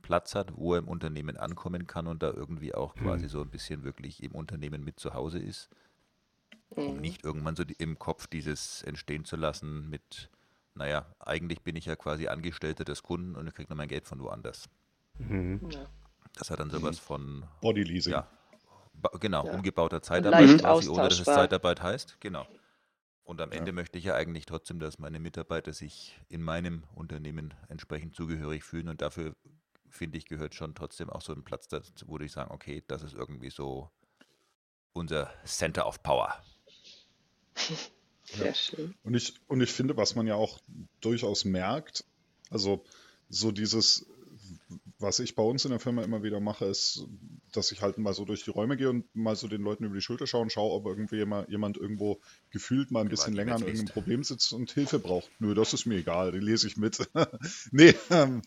Platz 0.02 0.35
hat, 0.35 0.57
wo 0.57 0.75
er 0.75 0.78
im 0.80 0.88
Unternehmen 0.88 1.37
ankommen 1.37 1.87
kann 1.87 2.07
und 2.07 2.23
da 2.23 2.30
irgendwie 2.30 2.75
auch 2.75 2.95
quasi 2.95 3.25
Mhm. 3.25 3.28
so 3.28 3.40
ein 3.42 3.50
bisschen 3.50 3.85
wirklich 3.85 4.23
im 4.23 4.33
Unternehmen 4.33 4.83
mit 4.85 4.99
zu 5.00 5.14
Hause 5.14 5.38
ist, 5.38 5.69
um 6.71 6.95
Mhm. 6.97 7.00
nicht 7.00 7.25
irgendwann 7.25 7.57
so 7.57 7.64
im 7.78 7.99
Kopf 7.99 8.26
dieses 8.26 8.83
entstehen 8.83 9.25
zu 9.25 9.37
lassen 9.37 9.88
mit, 9.90 10.30
naja, 10.75 11.07
eigentlich 11.19 11.62
bin 11.62 11.76
ich 11.76 11.87
ja 11.87 11.97
quasi 11.97 12.28
Angestellter 12.28 12.85
des 12.85 13.02
Kunden 13.02 13.35
und 13.37 13.47
ich 13.47 13.54
kriege 13.54 13.69
nur 13.69 13.76
mein 13.76 13.88
Geld 13.88 14.07
von 14.07 14.21
woanders. 14.21 14.69
Mhm. 15.19 15.69
Ja. 15.71 15.87
Das 16.38 16.50
hat 16.50 16.61
dann 16.61 16.71
sowas 16.71 16.99
von, 16.99 17.45
Body 17.61 17.83
Leasing. 17.83 18.12
ja, 18.12 18.28
genau, 19.19 19.47
Ja. 19.47 19.52
umgebauter 19.52 20.00
Zeitarbeit 20.00 20.61
quasi, 20.61 20.88
ohne 20.88 21.09
dass 21.09 21.19
es. 21.19 21.25
Zeitarbeit 21.25 21.83
heißt, 21.83 22.21
genau. 22.21 22.47
Und 23.25 23.40
am 23.40 23.52
Ja. 23.52 23.59
Ende 23.59 23.73
möchte 23.73 23.99
ich 23.99 24.04
ja 24.04 24.14
eigentlich 24.14 24.47
trotzdem, 24.47 24.80
dass 24.80 24.99
meine 24.99 25.21
Mitarbeiter 25.21 25.73
sich 25.73 26.21
in 26.28 26.42
meinem 26.42 26.85
Unternehmen 26.95 27.54
entsprechend 27.69 28.14
zugehörig 28.14 28.64
fühlen 28.64 28.88
und 28.88 29.02
dafür 29.02 29.35
finde 29.90 30.18
ich, 30.18 30.26
gehört 30.26 30.54
schon 30.54 30.75
trotzdem 30.75 31.11
auch 31.11 31.20
so 31.20 31.32
ein 31.32 31.44
Platz 31.44 31.68
dazu, 31.68 32.06
wo 32.06 32.18
ich 32.18 32.32
sagen, 32.32 32.50
okay, 32.50 32.82
das 32.87 33.02
ist 33.02 33.14
irgendwie 33.14 33.50
so 33.50 33.90
unser 34.92 35.32
Center 35.44 35.87
of 35.87 36.02
Power. 36.02 36.42
Sehr 38.25 38.54
schön. 38.54 38.94
Und 39.02 39.14
ich, 39.14 39.35
und 39.49 39.61
ich 39.61 39.73
finde, 39.73 39.97
was 39.97 40.14
man 40.14 40.26
ja 40.26 40.35
auch 40.35 40.61
durchaus 41.00 41.44
merkt, 41.44 42.04
also 42.49 42.85
so 43.28 43.50
dieses, 43.52 44.06
was 45.00 45.19
ich 45.19 45.35
bei 45.35 45.42
uns 45.42 45.64
in 45.64 45.71
der 45.71 45.80
Firma 45.80 46.02
immer 46.02 46.23
wieder 46.23 46.40
mache, 46.40 46.66
ist, 46.66 47.07
dass 47.52 47.73
ich 47.73 47.83
halt 47.83 47.99
mal 47.99 48.12
so 48.14 48.25
durch 48.25 48.45
die 48.45 48.50
Räume 48.50 48.76
gehe 48.76 48.90
und 48.90 49.07
mal 49.14 49.35
so 49.37 49.49
den 49.49 49.62
Leuten 49.62 49.85
über 49.85 49.95
die 49.95 50.00
Schulter 50.02 50.26
schaue 50.26 50.42
und 50.42 50.52
schaue, 50.52 50.73
ob 50.73 50.87
irgendwie 50.87 51.16
jemand, 51.16 51.49
jemand 51.49 51.76
irgendwo 51.78 52.21
gefühlt 52.50 52.90
mal 52.90 53.00
ein 53.00 53.09
bisschen 53.09 53.33
länger 53.33 53.54
an 53.54 53.62
irgendeinem. 53.62 53.88
Problem 53.88 54.23
sitzt 54.25 54.52
und 54.52 54.71
Hilfe 54.73 54.99
braucht. 54.99 55.33
Nö, 55.38 55.54
das 55.54 55.73
ist 55.73 55.87
mir 55.87 55.97
egal, 55.97 56.33
die 56.33 56.38
lese 56.38 56.66
ich 56.66 56.76
mit. 56.76 57.09
nee, 57.73 57.95
ähm, 58.11 58.42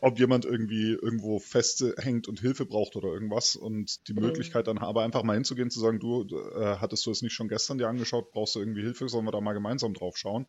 ob 0.00 0.18
jemand 0.18 0.44
irgendwie 0.44 0.92
irgendwo 0.92 1.38
festhängt 1.38 2.28
und 2.28 2.40
Hilfe 2.40 2.66
braucht 2.66 2.96
oder 2.96 3.08
irgendwas 3.08 3.56
und 3.56 4.06
die 4.08 4.14
Mhm. 4.16 4.20
Möglichkeit 4.20 4.66
dann 4.68 4.80
habe, 4.80 5.02
einfach 5.02 5.22
mal 5.22 5.34
hinzugehen, 5.34 5.70
zu 5.70 5.80
sagen, 5.80 5.98
du, 6.00 6.24
äh, 6.54 6.76
hattest 6.78 7.04
du 7.06 7.10
es 7.10 7.22
nicht 7.22 7.32
schon 7.34 7.48
gestern 7.48 7.78
dir 7.78 7.88
angeschaut, 7.88 8.30
brauchst 8.30 8.54
du 8.54 8.60
irgendwie 8.60 8.82
Hilfe, 8.82 9.08
sollen 9.08 9.24
wir 9.24 9.32
da 9.32 9.40
mal 9.40 9.54
gemeinsam 9.54 9.94
drauf 9.94 10.16
schauen? 10.16 10.46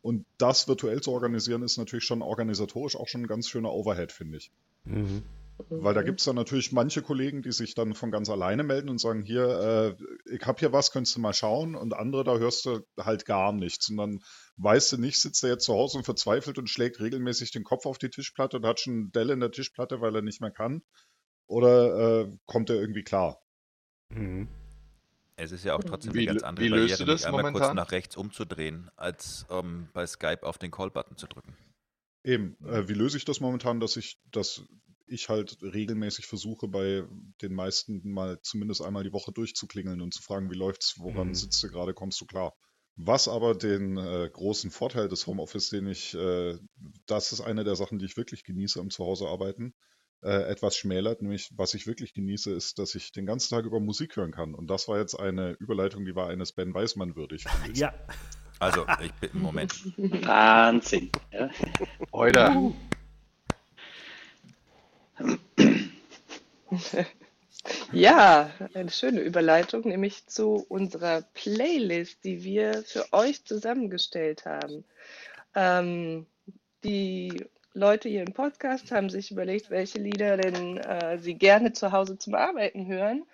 Und 0.00 0.26
das 0.38 0.68
virtuell 0.68 1.00
zu 1.00 1.12
organisieren, 1.12 1.62
ist 1.62 1.76
natürlich 1.76 2.04
schon 2.04 2.22
organisatorisch 2.22 2.96
auch 2.96 3.08
schon 3.08 3.22
ein 3.22 3.26
ganz 3.26 3.48
schöner 3.48 3.72
Overhead, 3.72 4.12
finde 4.12 4.38
ich. 4.38 4.52
Mhm. 4.88 5.22
Weil 5.70 5.92
da 5.92 6.02
gibt 6.02 6.20
es 6.20 6.24
dann 6.24 6.36
natürlich 6.36 6.70
manche 6.70 7.02
Kollegen, 7.02 7.42
die 7.42 7.50
sich 7.50 7.74
dann 7.74 7.94
von 7.94 8.12
ganz 8.12 8.30
alleine 8.30 8.62
melden 8.62 8.88
und 8.88 9.00
sagen, 9.00 9.22
hier, 9.22 9.96
äh, 9.98 10.32
ich 10.32 10.46
habe 10.46 10.60
hier 10.60 10.72
was, 10.72 10.92
könntest 10.92 11.16
du 11.16 11.20
mal 11.20 11.34
schauen. 11.34 11.74
Und 11.74 11.94
andere, 11.94 12.22
da 12.22 12.38
hörst 12.38 12.64
du 12.64 12.80
halt 12.96 13.24
gar 13.24 13.52
nichts. 13.52 13.90
Und 13.90 13.96
dann 13.96 14.20
weißt 14.56 14.92
du 14.92 14.98
nicht, 14.98 15.20
sitzt 15.20 15.42
er 15.42 15.50
jetzt 15.50 15.64
zu 15.64 15.74
Hause 15.74 15.98
und 15.98 16.04
verzweifelt 16.04 16.58
und 16.58 16.70
schlägt 16.70 17.00
regelmäßig 17.00 17.50
den 17.50 17.64
Kopf 17.64 17.86
auf 17.86 17.98
die 17.98 18.08
Tischplatte 18.08 18.58
und 18.58 18.66
hat 18.66 18.78
schon 18.78 18.92
einen 18.94 19.12
Dell 19.12 19.30
in 19.30 19.40
der 19.40 19.50
Tischplatte, 19.50 20.00
weil 20.00 20.14
er 20.14 20.22
nicht 20.22 20.40
mehr 20.40 20.52
kann. 20.52 20.82
Oder 21.48 22.20
äh, 22.20 22.36
kommt 22.46 22.70
er 22.70 22.76
irgendwie 22.76 23.02
klar? 23.02 23.40
Mhm. 24.10 24.46
Es 25.34 25.52
ist 25.52 25.64
ja 25.64 25.74
auch 25.74 25.84
trotzdem 25.84 26.14
Wie 26.14 26.20
eine 26.20 26.38
ganz 26.38 26.42
andere 26.42 26.64
wie 26.64 26.68
löst 26.68 27.00
du 27.00 27.04
Barriere, 27.04 27.12
das 27.12 27.20
mich 27.20 27.26
einmal 27.26 27.42
kurz 27.42 27.52
momentan? 27.54 27.76
nach 27.76 27.92
rechts 27.92 28.16
umzudrehen, 28.16 28.90
als 28.96 29.46
ähm, 29.50 29.88
bei 29.92 30.06
Skype 30.06 30.42
auf 30.42 30.58
den 30.58 30.70
Call-Button 30.70 31.16
zu 31.16 31.26
drücken. 31.26 31.56
Eben, 32.28 32.58
äh, 32.66 32.86
wie 32.88 32.92
löse 32.92 33.16
ich 33.16 33.24
das 33.24 33.40
momentan, 33.40 33.80
dass 33.80 33.96
ich, 33.96 34.20
dass 34.30 34.62
ich 35.06 35.30
halt 35.30 35.56
regelmäßig 35.62 36.26
versuche, 36.26 36.68
bei 36.68 37.04
den 37.40 37.54
meisten 37.54 38.02
mal 38.04 38.38
zumindest 38.42 38.82
einmal 38.82 39.02
die 39.02 39.14
Woche 39.14 39.32
durchzuklingeln 39.32 40.02
und 40.02 40.12
zu 40.12 40.20
fragen, 40.20 40.50
wie 40.50 40.54
läuft's, 40.56 40.96
woran 40.98 41.28
Mhm. 41.28 41.34
sitzt 41.34 41.62
du 41.62 41.68
gerade, 41.68 41.94
kommst 41.94 42.20
du 42.20 42.26
klar? 42.26 42.54
Was 42.96 43.28
aber 43.28 43.54
den 43.54 43.96
äh, 43.96 44.28
großen 44.30 44.70
Vorteil 44.70 45.08
des 45.08 45.26
Homeoffice, 45.26 45.70
den 45.70 45.86
ich, 45.86 46.12
äh, 46.12 46.58
das 47.06 47.32
ist 47.32 47.40
eine 47.40 47.64
der 47.64 47.76
Sachen, 47.76 47.98
die 47.98 48.04
ich 48.04 48.18
wirklich 48.18 48.44
genieße 48.44 48.78
am 48.78 48.90
Zuhausearbeiten, 48.90 49.72
äh, 50.20 50.50
etwas 50.50 50.76
schmälert. 50.76 51.22
Nämlich, 51.22 51.48
was 51.56 51.72
ich 51.72 51.86
wirklich 51.86 52.12
genieße, 52.12 52.52
ist, 52.52 52.78
dass 52.78 52.94
ich 52.94 53.10
den 53.10 53.24
ganzen 53.24 53.54
Tag 53.54 53.64
über 53.64 53.80
Musik 53.80 54.16
hören 54.16 54.32
kann. 54.32 54.54
Und 54.54 54.68
das 54.68 54.86
war 54.86 54.98
jetzt 54.98 55.14
eine 55.14 55.52
Überleitung, 55.60 56.04
die 56.04 56.14
war 56.14 56.28
eines 56.28 56.52
Ben 56.52 56.74
Weismann 56.74 57.16
würdig. 57.16 57.46
Ja, 57.72 57.94
Also, 58.58 58.84
ich 59.02 59.12
bin, 59.14 59.30
Moment, 59.34 59.74
Wahnsinn. 60.26 61.10
Ja. 61.32 61.48
Oder 62.10 62.72
Ja, 67.92 68.50
eine 68.74 68.90
schöne 68.90 69.20
Überleitung, 69.20 69.88
nämlich 69.88 70.26
zu 70.26 70.64
unserer 70.68 71.22
Playlist, 71.34 72.24
die 72.24 72.44
wir 72.44 72.82
für 72.84 73.12
euch 73.12 73.44
zusammengestellt 73.44 74.44
haben. 74.46 74.84
Ähm, 75.54 76.26
die 76.84 77.44
Leute 77.74 78.08
hier 78.08 78.22
im 78.22 78.32
Podcast 78.32 78.92
haben 78.92 79.10
sich 79.10 79.30
überlegt, 79.30 79.70
welche 79.70 79.98
Lieder 79.98 80.36
denn 80.36 80.78
äh, 80.78 81.18
sie 81.18 81.34
gerne 81.34 81.72
zu 81.72 81.92
Hause 81.92 82.18
zum 82.18 82.34
Arbeiten 82.34 82.86
hören. 82.86 83.24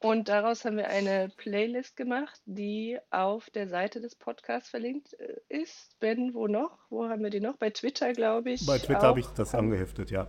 Und 0.00 0.28
daraus 0.28 0.64
haben 0.64 0.76
wir 0.76 0.88
eine 0.88 1.28
Playlist 1.36 1.96
gemacht, 1.96 2.40
die 2.46 2.98
auf 3.10 3.50
der 3.50 3.68
Seite 3.68 4.00
des 4.00 4.14
Podcasts 4.14 4.70
verlinkt 4.70 5.14
äh, 5.14 5.40
ist. 5.48 5.98
Ben, 5.98 6.34
wo 6.34 6.46
noch? 6.46 6.78
Wo 6.88 7.08
haben 7.08 7.22
wir 7.22 7.30
die 7.30 7.40
noch? 7.40 7.56
Bei 7.56 7.70
Twitter, 7.70 8.12
glaube 8.12 8.52
ich. 8.52 8.64
bei 8.64 8.78
Twitter 8.78 9.02
habe 9.02 9.20
ich 9.20 9.26
das 9.26 9.56
angeheftet, 9.56 10.10
ja. 10.12 10.28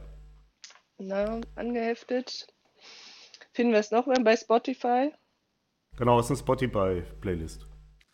Na, 0.98 1.40
angeheftet. 1.56 2.48
Finden 3.52 3.74
wir 3.74 3.80
es 3.80 3.92
noch 3.92 4.08
mal 4.08 4.22
bei 4.24 4.36
Spotify? 4.36 5.12
Genau, 5.98 6.20
es 6.20 6.26
ist 6.26 6.32
eine 6.32 6.40
Spotify-Playlist. 6.40 7.68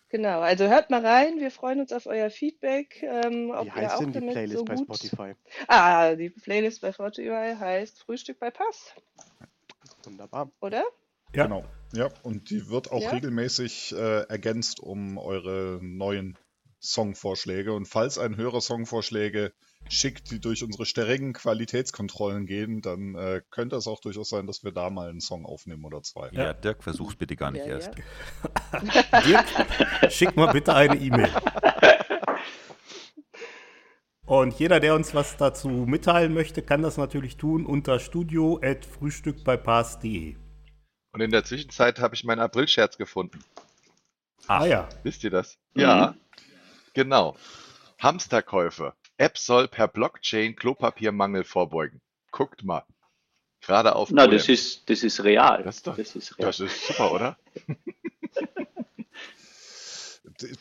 Genau, 0.10 0.42
also 0.42 0.68
hört 0.68 0.90
mal 0.90 1.06
rein. 1.06 1.40
Wir 1.40 1.52
freuen 1.52 1.80
uns 1.80 1.92
auf 1.94 2.06
euer 2.06 2.30
Feedback. 2.30 3.02
Ähm, 3.02 3.52
ob 3.52 3.64
Wie 3.64 3.68
ihr 3.68 3.76
heißt 3.76 3.96
auch 3.96 4.00
denn 4.00 4.12
die 4.12 4.20
Playlist 4.20 4.58
so 4.58 4.66
bei. 4.66 4.78
Spotify? 4.78 5.36
Ah, 5.68 6.16
die 6.16 6.30
Playlist 6.30 6.82
bei 6.82 6.92
Spotify 6.92 7.56
heißt 7.58 8.00
Frühstück 8.00 8.40
bei 8.40 8.52
Pass, 8.52 8.94
Wunderbar. 10.04 10.52
oder? 10.60 10.84
Ja. 11.36 11.44
Genau. 11.44 11.66
Ja, 11.94 12.10
und 12.24 12.50
die 12.50 12.70
wird 12.70 12.92
auch 12.92 13.02
Ja? 13.02 13.12
regelmäßig 13.12 13.94
äh, 13.96 14.22
ergänzt 14.28 14.80
um 14.82 15.18
eure 15.18 15.80
neuen 15.82 16.38
Songvorschläge. 16.82 17.72
Und 17.74 17.88
falls 17.88 18.18
ein 18.18 18.36
Hörer 18.38 18.60
Songvorschläge 18.62 19.54
schickt, 19.88 20.32
die 20.32 20.40
durch 20.40 20.64
unsere 20.64 20.86
strengen 20.86 21.34
Qualitätskontrollen 21.34 22.46
gehen, 22.48 22.82
dann 22.82 23.14
äh, 23.16 23.42
könnte 23.52 23.76
es 23.76 23.88
auch 23.88 24.00
durchaus 24.02 24.30
sein, 24.30 24.48
dass 24.48 24.64
wir 24.64 24.72
da 24.72 24.90
mal 24.90 25.10
einen 25.10 25.22
Song 25.22 25.46
aufnehmen 25.46 25.86
oder 25.86 26.02
zwei. 26.02 26.30
ja, 26.32 26.54
Dirk, 26.54 26.84
versuch's 26.84 27.16
bitte 27.16 27.36
gar 27.36 27.52
nicht 27.52 27.66
Ja, 27.66 27.74
erst. 27.74 27.92
ja. 27.96 29.22
Dirk, 29.26 29.46
schick 30.12 30.36
mal 30.36 30.52
bitte 30.52 30.74
eine 30.76 30.96
E-Mail. 30.98 31.30
Und 34.26 34.58
jeder, 34.60 34.80
der 34.80 34.96
uns 34.96 35.14
was 35.14 35.38
dazu 35.38 35.68
mitteilen 35.70 36.34
möchte, 36.34 36.64
kann 36.64 36.82
das 36.82 36.98
natürlich 36.98 37.38
tun 37.38 37.64
unter 37.66 38.00
studio.frühstückbeipass.de. 38.00 40.36
Und 41.16 41.22
in 41.22 41.32
der 41.32 41.46
Zwischenzeit 41.46 42.00
habe 42.00 42.14
ich 42.14 42.26
meinen 42.26 42.42
April-Scherz 42.42 42.98
gefunden. 42.98 43.40
Ah 44.48 44.66
ja, 44.66 44.90
Wisst 45.04 45.24
ihr 45.24 45.30
das? 45.30 45.58
Mhm. 45.74 45.82
Ja, 45.82 46.16
genau. 46.94 47.38
Hamsterkäufe. 48.00 48.94
App 49.18 49.38
soll 49.38 49.70
per 49.70 49.88
Blockchain 49.88 50.58
Klopapiermangel 50.58 51.46
vorbeugen. 51.46 52.02
Guckt 52.32 52.66
mal. 52.66 52.84
Gerade 53.62 53.96
auf 53.96 54.12
Na, 54.12 54.28
das 54.28 54.50
ist, 54.50 54.90
das 54.90 55.04
ist 55.04 55.24
real. 55.24 55.64
Das 55.64 55.78
ist, 55.78 55.88
doch, 55.88 55.96
Das 55.96 56.16
ist 56.18 56.38
real. 56.38 56.48
das 56.48 56.60
ist 56.60 56.86
super, 56.88 57.12
oder? 57.14 57.38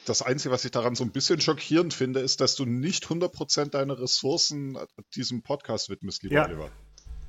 Das 0.06 0.22
Einzige, 0.22 0.52
was 0.54 0.64
ich 0.64 0.70
daran 0.70 0.94
so 0.94 1.02
ein 1.02 1.10
bisschen 1.10 1.40
schockierend 1.40 1.92
finde, 1.94 2.20
ist, 2.20 2.40
dass 2.40 2.54
du 2.54 2.64
nicht 2.64 3.06
100% 3.06 3.70
deiner 3.70 3.98
Ressourcen 3.98 4.78
diesem 5.16 5.42
Podcast 5.42 5.88
widmest, 5.90 6.22
lieber 6.22 6.34
Ja. 6.36 6.44
Oliver. 6.44 6.70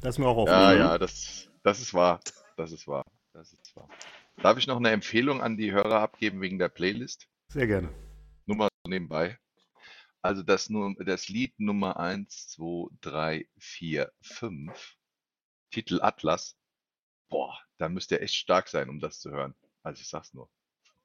Das 0.01 0.15
ist 0.15 0.19
mir 0.19 0.27
auch 0.27 0.35
Ja, 0.35 0.41
aufgefallen. 0.43 0.79
ja, 0.79 0.97
das, 0.99 1.47
das 1.63 1.79
ist 1.79 1.93
wahr. 1.95 2.19
Das 2.55 2.71
ist 2.71 2.87
wahr. 2.87 3.03
Das 3.35 3.51
ist 3.51 3.75
wahr. 3.75 3.89
Darf 4.37 4.57
ich 4.57 4.65
noch 4.65 4.77
eine 4.77 4.91
Empfehlung 4.91 5.41
an 5.41 5.57
die 5.57 5.73
Hörer 5.73 5.99
abgeben 5.99 6.39
wegen 6.39 6.57
der 6.57 6.69
Playlist? 6.69 7.27
Sehr 7.49 7.67
gerne. 7.67 7.89
Nur 8.45 8.55
mal 8.55 8.69
so 8.85 8.89
nebenbei. 8.89 9.37
Also 10.21 10.41
das, 10.41 10.69
das 10.99 11.27
Lied 11.27 11.53
Nummer 11.59 11.99
1, 11.99 12.47
2, 12.47 12.87
3, 13.01 13.47
4, 13.57 14.09
5, 14.21 14.95
Titel 15.69 15.99
Atlas. 16.01 16.55
Boah, 17.27 17.59
da 17.77 17.89
müsst 17.89 18.11
ihr 18.11 18.21
echt 18.21 18.35
stark 18.35 18.69
sein, 18.69 18.87
um 18.87 19.01
das 19.01 19.19
zu 19.19 19.31
hören. 19.31 19.53
Also 19.83 19.99
ich 20.01 20.07
sag's 20.07 20.33
nur. 20.33 20.49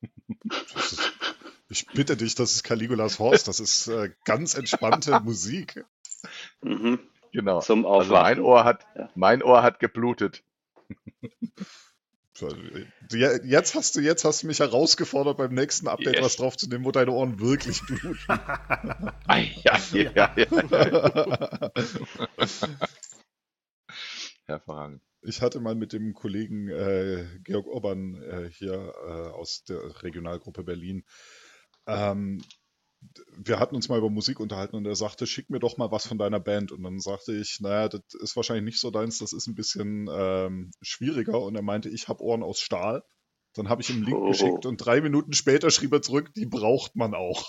Ich 1.72 1.87
bitte 1.87 2.16
dich, 2.16 2.34
das 2.34 2.50
ist 2.50 2.64
Caligulas 2.64 3.20
Horst. 3.20 3.46
Das 3.46 3.60
ist 3.60 3.87
äh, 3.87 4.12
ganz 4.25 4.54
entspannte 4.56 5.20
Musik. 5.25 5.84
Mhm. 6.62 6.99
Genau. 7.30 7.60
Zum 7.60 7.87
Also 7.87 8.12
mein. 8.12 8.40
Ohr 8.40 8.64
hat, 8.64 8.84
Ja. 8.96 9.08
mein 9.14 9.40
Ohr 9.40 9.62
hat 9.62 9.78
geblutet. 9.78 10.42
Jetzt 13.44 13.75
hast 13.75 13.97
du, 13.97 14.00
jetzt 14.00 14.25
hast 14.25 14.42
du 14.42 14.47
mich 14.47 14.61
herausgefordert, 14.61 15.37
beim 15.37 15.54
nächsten 15.54 15.88
Update 15.88 16.16
Yes. 16.16 16.25
was 16.25 16.37
draufzunehmen, 16.37 16.85
wo 16.85 16.92
deine 16.92 17.12
Ohren 17.12 17.40
wirklich 17.40 17.80
bluten. 17.82 18.18
Ja, 19.64 19.80
ja, 19.92 20.12
ja. 20.16 20.35
Hervorragend. 24.47 25.02
Ich 25.23 25.42
hatte 25.42 25.61
mal 25.61 25.75
mit 25.75 25.92
dem 25.92 26.14
Kollegen 26.14 26.68
äh, 26.68 27.26
Georg 27.44 27.66
Urban 27.66 28.23
äh, 28.23 28.50
hier 28.50 28.73
äh, 28.73 29.11
aus 29.30 29.64
der 29.64 30.02
Regionalgruppe 30.02 30.64
Berlin, 30.64 31.04
ähm, 31.87 32.42
wir 33.37 33.59
hatten 33.59 33.75
uns 33.75 33.88
mal 33.88 33.99
über 33.99 34.11
Musik 34.11 34.40
unterhalten 34.40 34.76
und 34.76 34.87
er 34.87 34.95
sagte, 34.95 35.26
schick 35.26 35.50
mir 35.50 35.59
doch 35.59 35.76
mal 35.78 35.90
was 35.90 36.07
von 36.07 36.19
deiner 36.19 36.40
Band. 36.40 36.73
Und 36.73 36.83
dann 36.83 37.00
sagte 37.00 37.33
ich, 37.33 37.61
naja, 37.61 37.88
das 37.88 38.02
ist 38.21 38.37
wahrscheinlich 38.37 38.64
nicht 38.64 38.80
so 38.80 38.90
deins, 38.90 39.19
das 39.19 39.33
ist 39.33 39.47
ein 39.47 39.54
bisschen 39.54 40.09
ähm, 40.12 40.71
schwieriger. 40.83 41.40
Und 41.40 41.57
er 41.57 41.62
meinte, 41.62 41.88
ich 41.88 42.09
habe 42.09 42.23
Ohren 42.23 42.42
aus 42.42 42.61
Stahl. 42.61 43.02
Dann 43.54 43.69
habe 43.69 43.83
ich 43.83 43.90
ihm 43.90 43.97
einen 43.97 44.04
Link 44.04 44.16
Oh. 44.16 44.26
geschickt 44.26 44.66
und 44.66 44.76
drei 44.76 45.00
Minuten 45.00 45.33
später 45.33 45.71
schrieb 45.71 45.92
er 45.92 46.02
zurück, 46.02 46.33
die 46.35 46.47
braucht 46.47 46.95
man 46.97 47.14
auch. 47.14 47.49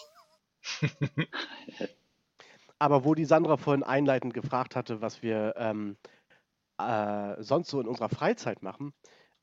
Aber 2.80 3.06
wo 3.06 3.14
die 3.14 3.26
Sandra 3.26 3.58
vorhin 3.58 3.84
einleitend 3.84 4.34
gefragt 4.34 4.76
hatte, 4.76 5.02
was 5.02 5.22
wir 5.22 5.54
ähm, 5.58 5.98
äh, 6.80 7.42
sonst 7.42 7.70
so 7.70 7.80
in 7.80 7.88
unserer 7.88 8.10
Freizeit 8.10 8.64
machen, 8.64 8.94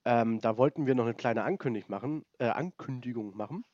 ähm, 0.04 0.40
da 0.40 0.56
wollten 0.56 0.86
wir 0.86 0.94
noch 0.94 1.04
eine 1.04 1.14
kleine 1.14 1.44
Ankündigung 1.44 1.90
machen, 1.90 2.24
äh, 2.38 2.48
Ankündigung 2.48 3.36
machen. 3.36 3.64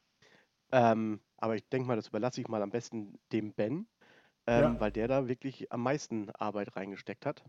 Ähm, 0.72 1.20
aber 1.36 1.56
ich 1.56 1.68
denke 1.68 1.86
mal, 1.88 1.96
das 1.96 2.08
überlasse 2.08 2.40
ich 2.40 2.48
mal 2.48 2.62
am 2.62 2.70
besten 2.70 3.18
dem 3.32 3.52
Ben, 3.52 3.86
ähm, 4.46 4.62
Ja. 4.62 4.80
weil 4.80 4.92
der 4.92 5.08
da 5.08 5.28
wirklich 5.28 5.72
am 5.72 5.82
meisten 5.82 6.30
Arbeit 6.30 6.76
reingesteckt 6.76 7.26
hat. 7.26 7.44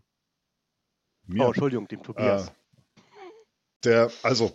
Mir. 1.26 1.42
Oh, 1.42 1.48
Entschuldigung, 1.48 1.88
dem 1.88 2.02
Tobias. 2.02 2.48
Äh, 2.48 2.52
Der, 3.84 4.10
also, 4.22 4.52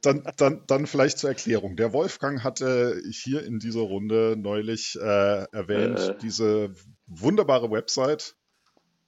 dann, 0.00 0.26
dann, 0.38 0.64
dann 0.66 0.86
vielleicht 0.86 1.18
zur 1.18 1.30
Erklärung. 1.30 1.76
Der 1.76 1.92
Wolfgang 1.92 2.42
hatte 2.42 3.00
hier 3.10 3.44
in 3.44 3.58
dieser 3.58 3.82
Runde 3.82 4.34
neulich 4.36 4.96
äh, 5.00 5.44
erwähnt, 5.52 6.00
Äh. 6.00 6.18
diese 6.18 6.74
wunderbare 7.06 7.70
Website, 7.70 8.34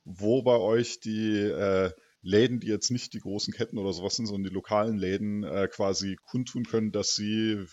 wo 0.04 0.42
bei 0.42 0.56
euch 0.58 1.00
die 1.00 1.38
äh, 1.40 1.90
Läden, 2.22 2.60
die 2.60 2.68
jetzt 2.68 2.90
nicht 2.90 3.14
die 3.14 3.20
großen 3.20 3.52
Ketten 3.52 3.78
oder 3.78 3.92
sowas 3.92 4.16
sind, 4.16 4.26
sondern 4.26 4.44
die 4.44 4.54
lokalen 4.54 4.96
Läden 4.96 5.42
äh, 5.44 5.66
quasi 5.68 6.16
kundtun 6.24 6.64
können, 6.64 6.92
dass 6.92 7.14
sie 7.14 7.66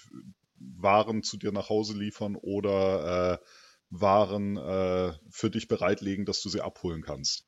Waren 0.78 1.24
zu 1.24 1.38
dir 1.38 1.52
nach 1.52 1.70
Hause 1.70 1.98
liefern 1.98 2.36
oder 2.36 3.40
äh, 3.42 3.46
Waren 3.90 4.58
äh, 4.58 5.14
für 5.30 5.50
dich 5.50 5.68
bereitlegen, 5.68 6.26
dass 6.26 6.42
du 6.42 6.50
sie 6.50 6.62
abholen 6.62 7.02
kannst. 7.02 7.46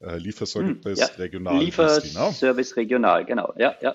Äh, 0.00 0.16
Lieferservice 0.18 0.84
Hm, 0.84 0.94
ja. 0.96 1.06
regional. 1.18 1.54
ne? 1.54 1.64
Lieferservice 1.64 2.76
regional, 2.76 3.24
genau. 3.24 3.52
Ja, 3.56 3.76
ja. 3.80 3.94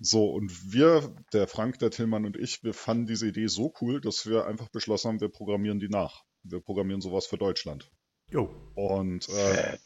So, 0.00 0.30
und 0.30 0.72
wir, 0.72 1.14
der 1.32 1.48
Frank, 1.48 1.78
der 1.80 1.90
Tillmann 1.90 2.24
und 2.24 2.36
ich, 2.36 2.62
wir 2.62 2.72
fanden 2.74 3.06
diese 3.06 3.26
Idee 3.26 3.48
so 3.48 3.72
cool, 3.80 4.00
dass 4.00 4.26
wir 4.26 4.46
einfach 4.46 4.68
beschlossen 4.68 5.08
haben, 5.08 5.20
wir 5.20 5.28
programmieren 5.28 5.80
die 5.80 5.88
nach. 5.88 6.22
Wir 6.44 6.60
programmieren 6.60 7.00
sowas 7.00 7.26
für 7.26 7.36
Deutschland. 7.38 7.90
Jo. 8.30 8.48
Und 8.74 9.28
äh, 9.28 9.76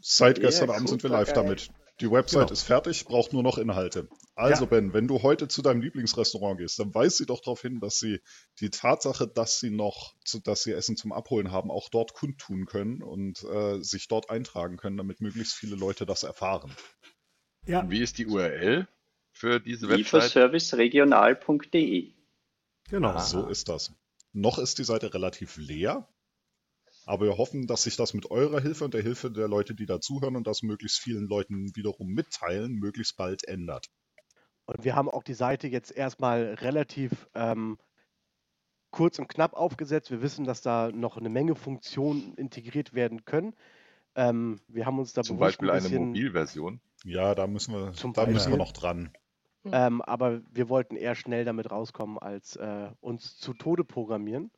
seit 0.00 0.38
Ja, 0.38 0.44
gestern 0.44 0.70
Abend 0.70 0.88
sind 0.88 1.02
wir 1.02 1.10
live 1.10 1.32
geil. 1.32 1.34
damit. 1.44 1.70
Die 2.00 2.10
Website 2.10 2.40
Genau. 2.48 2.52
ist 2.52 2.62
fertig, 2.62 3.04
braucht 3.04 3.32
nur 3.34 3.42
noch 3.42 3.58
Inhalte. 3.58 4.08
Also, 4.34 4.64
Ja. 4.64 4.70
Ben, 4.70 4.94
wenn 4.94 5.06
du 5.06 5.22
heute 5.22 5.48
zu 5.48 5.60
deinem 5.60 5.82
Lieblingsrestaurant 5.82 6.58
gehst, 6.58 6.78
dann 6.78 6.94
weist 6.94 7.18
sie 7.18 7.26
doch 7.26 7.40
darauf 7.40 7.60
hin, 7.60 7.78
dass 7.80 7.98
sie 7.98 8.20
die 8.60 8.70
Tatsache, 8.70 9.28
dass 9.28 9.60
sie 9.60 9.70
noch, 9.70 10.14
zu, 10.24 10.40
dass 10.40 10.62
sie 10.62 10.72
Essen 10.72 10.96
zum 10.96 11.12
Abholen 11.12 11.50
haben, 11.52 11.70
auch 11.70 11.90
dort 11.90 12.14
kundtun 12.14 12.64
können 12.64 13.02
und 13.02 13.42
äh, 13.44 13.82
sich 13.82 14.08
dort 14.08 14.30
eintragen 14.30 14.78
können, 14.78 14.96
damit 14.96 15.20
möglichst 15.20 15.52
viele 15.54 15.76
Leute 15.76 16.06
das 16.06 16.22
erfahren. 16.22 16.74
Ja, 17.66 17.88
Wie 17.90 18.00
ist 18.00 18.16
die 18.16 18.26
URL 18.26 18.88
für 19.32 19.60
diese 19.60 19.88
Website? 19.88 19.98
Lieferserviceregional.de. 20.34 22.14
genau. 22.88 23.18
So 23.18 23.46
ist 23.46 23.68
das. 23.68 23.92
Noch 24.32 24.58
ist 24.58 24.78
die 24.78 24.84
Seite 24.84 25.12
relativ 25.12 25.56
leer, 25.58 26.08
aber 27.10 27.26
wir 27.26 27.38
hoffen, 27.38 27.66
dass 27.66 27.82
sich 27.82 27.96
das 27.96 28.14
mit 28.14 28.30
eurer 28.30 28.60
Hilfe 28.60 28.84
und 28.84 28.94
der 28.94 29.02
Hilfe 29.02 29.32
der 29.32 29.48
Leute, 29.48 29.74
die 29.74 29.86
dazuhören 29.86 30.36
und 30.36 30.46
das 30.46 30.62
möglichst 30.62 31.00
vielen 31.00 31.26
Leuten 31.26 31.74
wiederum 31.74 32.06
mitteilen, 32.08 32.74
möglichst 32.74 33.16
bald 33.16 33.42
ändert. 33.48 33.88
Und 34.64 34.84
wir 34.84 34.94
haben 34.94 35.10
auch 35.10 35.24
die 35.24 35.34
Seite 35.34 35.66
jetzt 35.66 35.90
erstmal 35.90 36.54
relativ 36.54 37.28
ähm, 37.34 37.78
kurz 38.90 39.18
und 39.18 39.28
knapp 39.28 39.54
aufgesetzt. 39.54 40.12
Wir 40.12 40.22
wissen, 40.22 40.44
dass 40.44 40.62
da 40.62 40.92
noch 40.92 41.16
eine 41.16 41.28
Menge 41.28 41.56
Funktionen 41.56 42.34
integriert 42.34 42.94
werden 42.94 43.24
können. 43.24 43.54
Ähm, 44.14 44.60
wir 44.68 44.86
haben 44.86 45.00
uns 45.00 45.12
da 45.12 45.24
Zum 45.24 45.36
bewusst 45.36 45.58
Beispiel 45.58 45.70
ein 45.70 45.84
eine 45.84 45.98
Mobilversion. 46.06 46.80
Ja, 47.04 47.34
da 47.34 47.48
müssen 47.48 47.74
wir, 47.74 47.92
Zum 47.92 48.12
da 48.12 48.26
müssen 48.26 48.52
wir 48.52 48.58
noch 48.58 48.72
dran. 48.72 49.12
ähm, 49.64 50.00
aber 50.02 50.42
wir 50.48 50.68
wollten 50.68 50.94
eher 50.94 51.16
schnell 51.16 51.44
damit 51.44 51.72
rauskommen, 51.72 52.18
als 52.18 52.54
äh, 52.54 52.90
uns 53.00 53.36
zu 53.36 53.52
Tode 53.52 53.82
programmieren. 53.82 54.52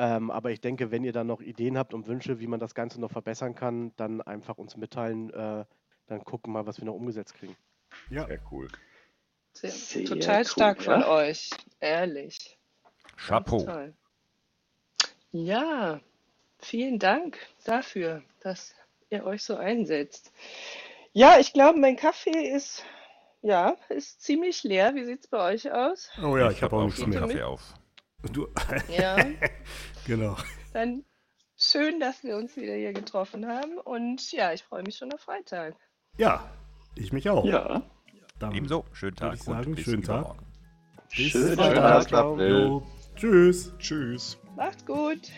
Ähm, 0.00 0.30
aber 0.30 0.50
ich 0.50 0.62
denke, 0.62 0.90
wenn 0.90 1.04
ihr 1.04 1.12
da 1.12 1.24
noch 1.24 1.42
Ideen 1.42 1.76
habt 1.76 1.92
und 1.92 2.06
Wünsche, 2.06 2.40
wie 2.40 2.46
man 2.46 2.58
das 2.58 2.74
Ganze 2.74 2.98
noch 2.98 3.10
verbessern 3.10 3.54
kann, 3.54 3.92
dann 3.96 4.22
einfach 4.22 4.56
uns 4.56 4.78
mitteilen. 4.78 5.28
Äh, 5.28 5.66
dann 6.06 6.24
gucken 6.24 6.54
wir 6.54 6.60
mal, 6.60 6.66
was 6.66 6.78
wir 6.78 6.86
noch 6.86 6.94
umgesetzt 6.94 7.34
kriegen. 7.34 7.54
Ja. 8.08 8.26
Sehr 8.26 8.40
cool. 8.50 8.68
Sehr, 9.52 9.70
Sehr 9.70 10.06
total 10.06 10.38
cool, 10.38 10.44
stark 10.46 10.82
von 10.82 11.00
ja. 11.00 11.08
euch. 11.08 11.50
Ehrlich. 11.80 12.58
Chapeau. 13.18 13.92
Ja, 15.32 16.00
vielen 16.60 16.98
Dank 16.98 17.36
dafür, 17.64 18.22
dass 18.40 18.74
ihr 19.10 19.26
euch 19.26 19.44
so 19.44 19.56
einsetzt. 19.56 20.32
Ja, 21.12 21.38
ich 21.38 21.52
glaube, 21.52 21.78
mein 21.78 21.96
Kaffee 21.96 22.48
ist, 22.54 22.86
ja, 23.42 23.76
ist 23.90 24.22
ziemlich 24.22 24.62
leer. 24.62 24.94
Wie 24.94 25.04
sieht's 25.04 25.28
bei 25.28 25.52
euch 25.52 25.70
aus? 25.70 26.08
Oh 26.22 26.38
ja, 26.38 26.50
ich 26.50 26.62
habe 26.62 26.74
auch 26.74 26.80
auch 26.80 26.84
nichts 26.86 27.00
schon 27.00 27.10
mehr. 27.10 27.20
Kaffee 27.20 27.42
auf. 27.42 27.74
Du, 28.32 28.48
Ja, 28.96 29.16
genau. 30.06 30.36
dann 30.72 31.04
schön, 31.56 32.00
dass 32.00 32.22
wir 32.22 32.36
uns 32.36 32.56
wieder 32.56 32.74
hier 32.74 32.92
getroffen 32.92 33.46
haben. 33.46 33.78
Und 33.78 34.30
ja, 34.32 34.52
ich 34.52 34.62
freue 34.62 34.82
mich 34.82 34.96
schon 34.96 35.12
auf 35.12 35.20
Freitag. 35.20 35.74
Ja, 36.16 36.50
ich 36.96 37.12
mich 37.12 37.28
auch. 37.30 37.44
Ja, 37.44 37.82
Dann 38.38 38.54
Ebenso, 38.54 38.84
schönen 38.92 39.16
Tag 39.16 39.34
ich 39.34 39.42
sagen, 39.42 39.68
und 39.68 39.74
bis 39.76 39.84
schönen 39.84 40.02
Tag. 40.02 40.36
bis 41.08 41.30
Schönen 41.30 41.56
Freitag. 41.56 42.08
Tag. 42.08 42.82
Tschüss. 43.16 43.72
Tschüss. 43.78 44.38
Macht's 44.56 44.84
gut. 44.84 45.30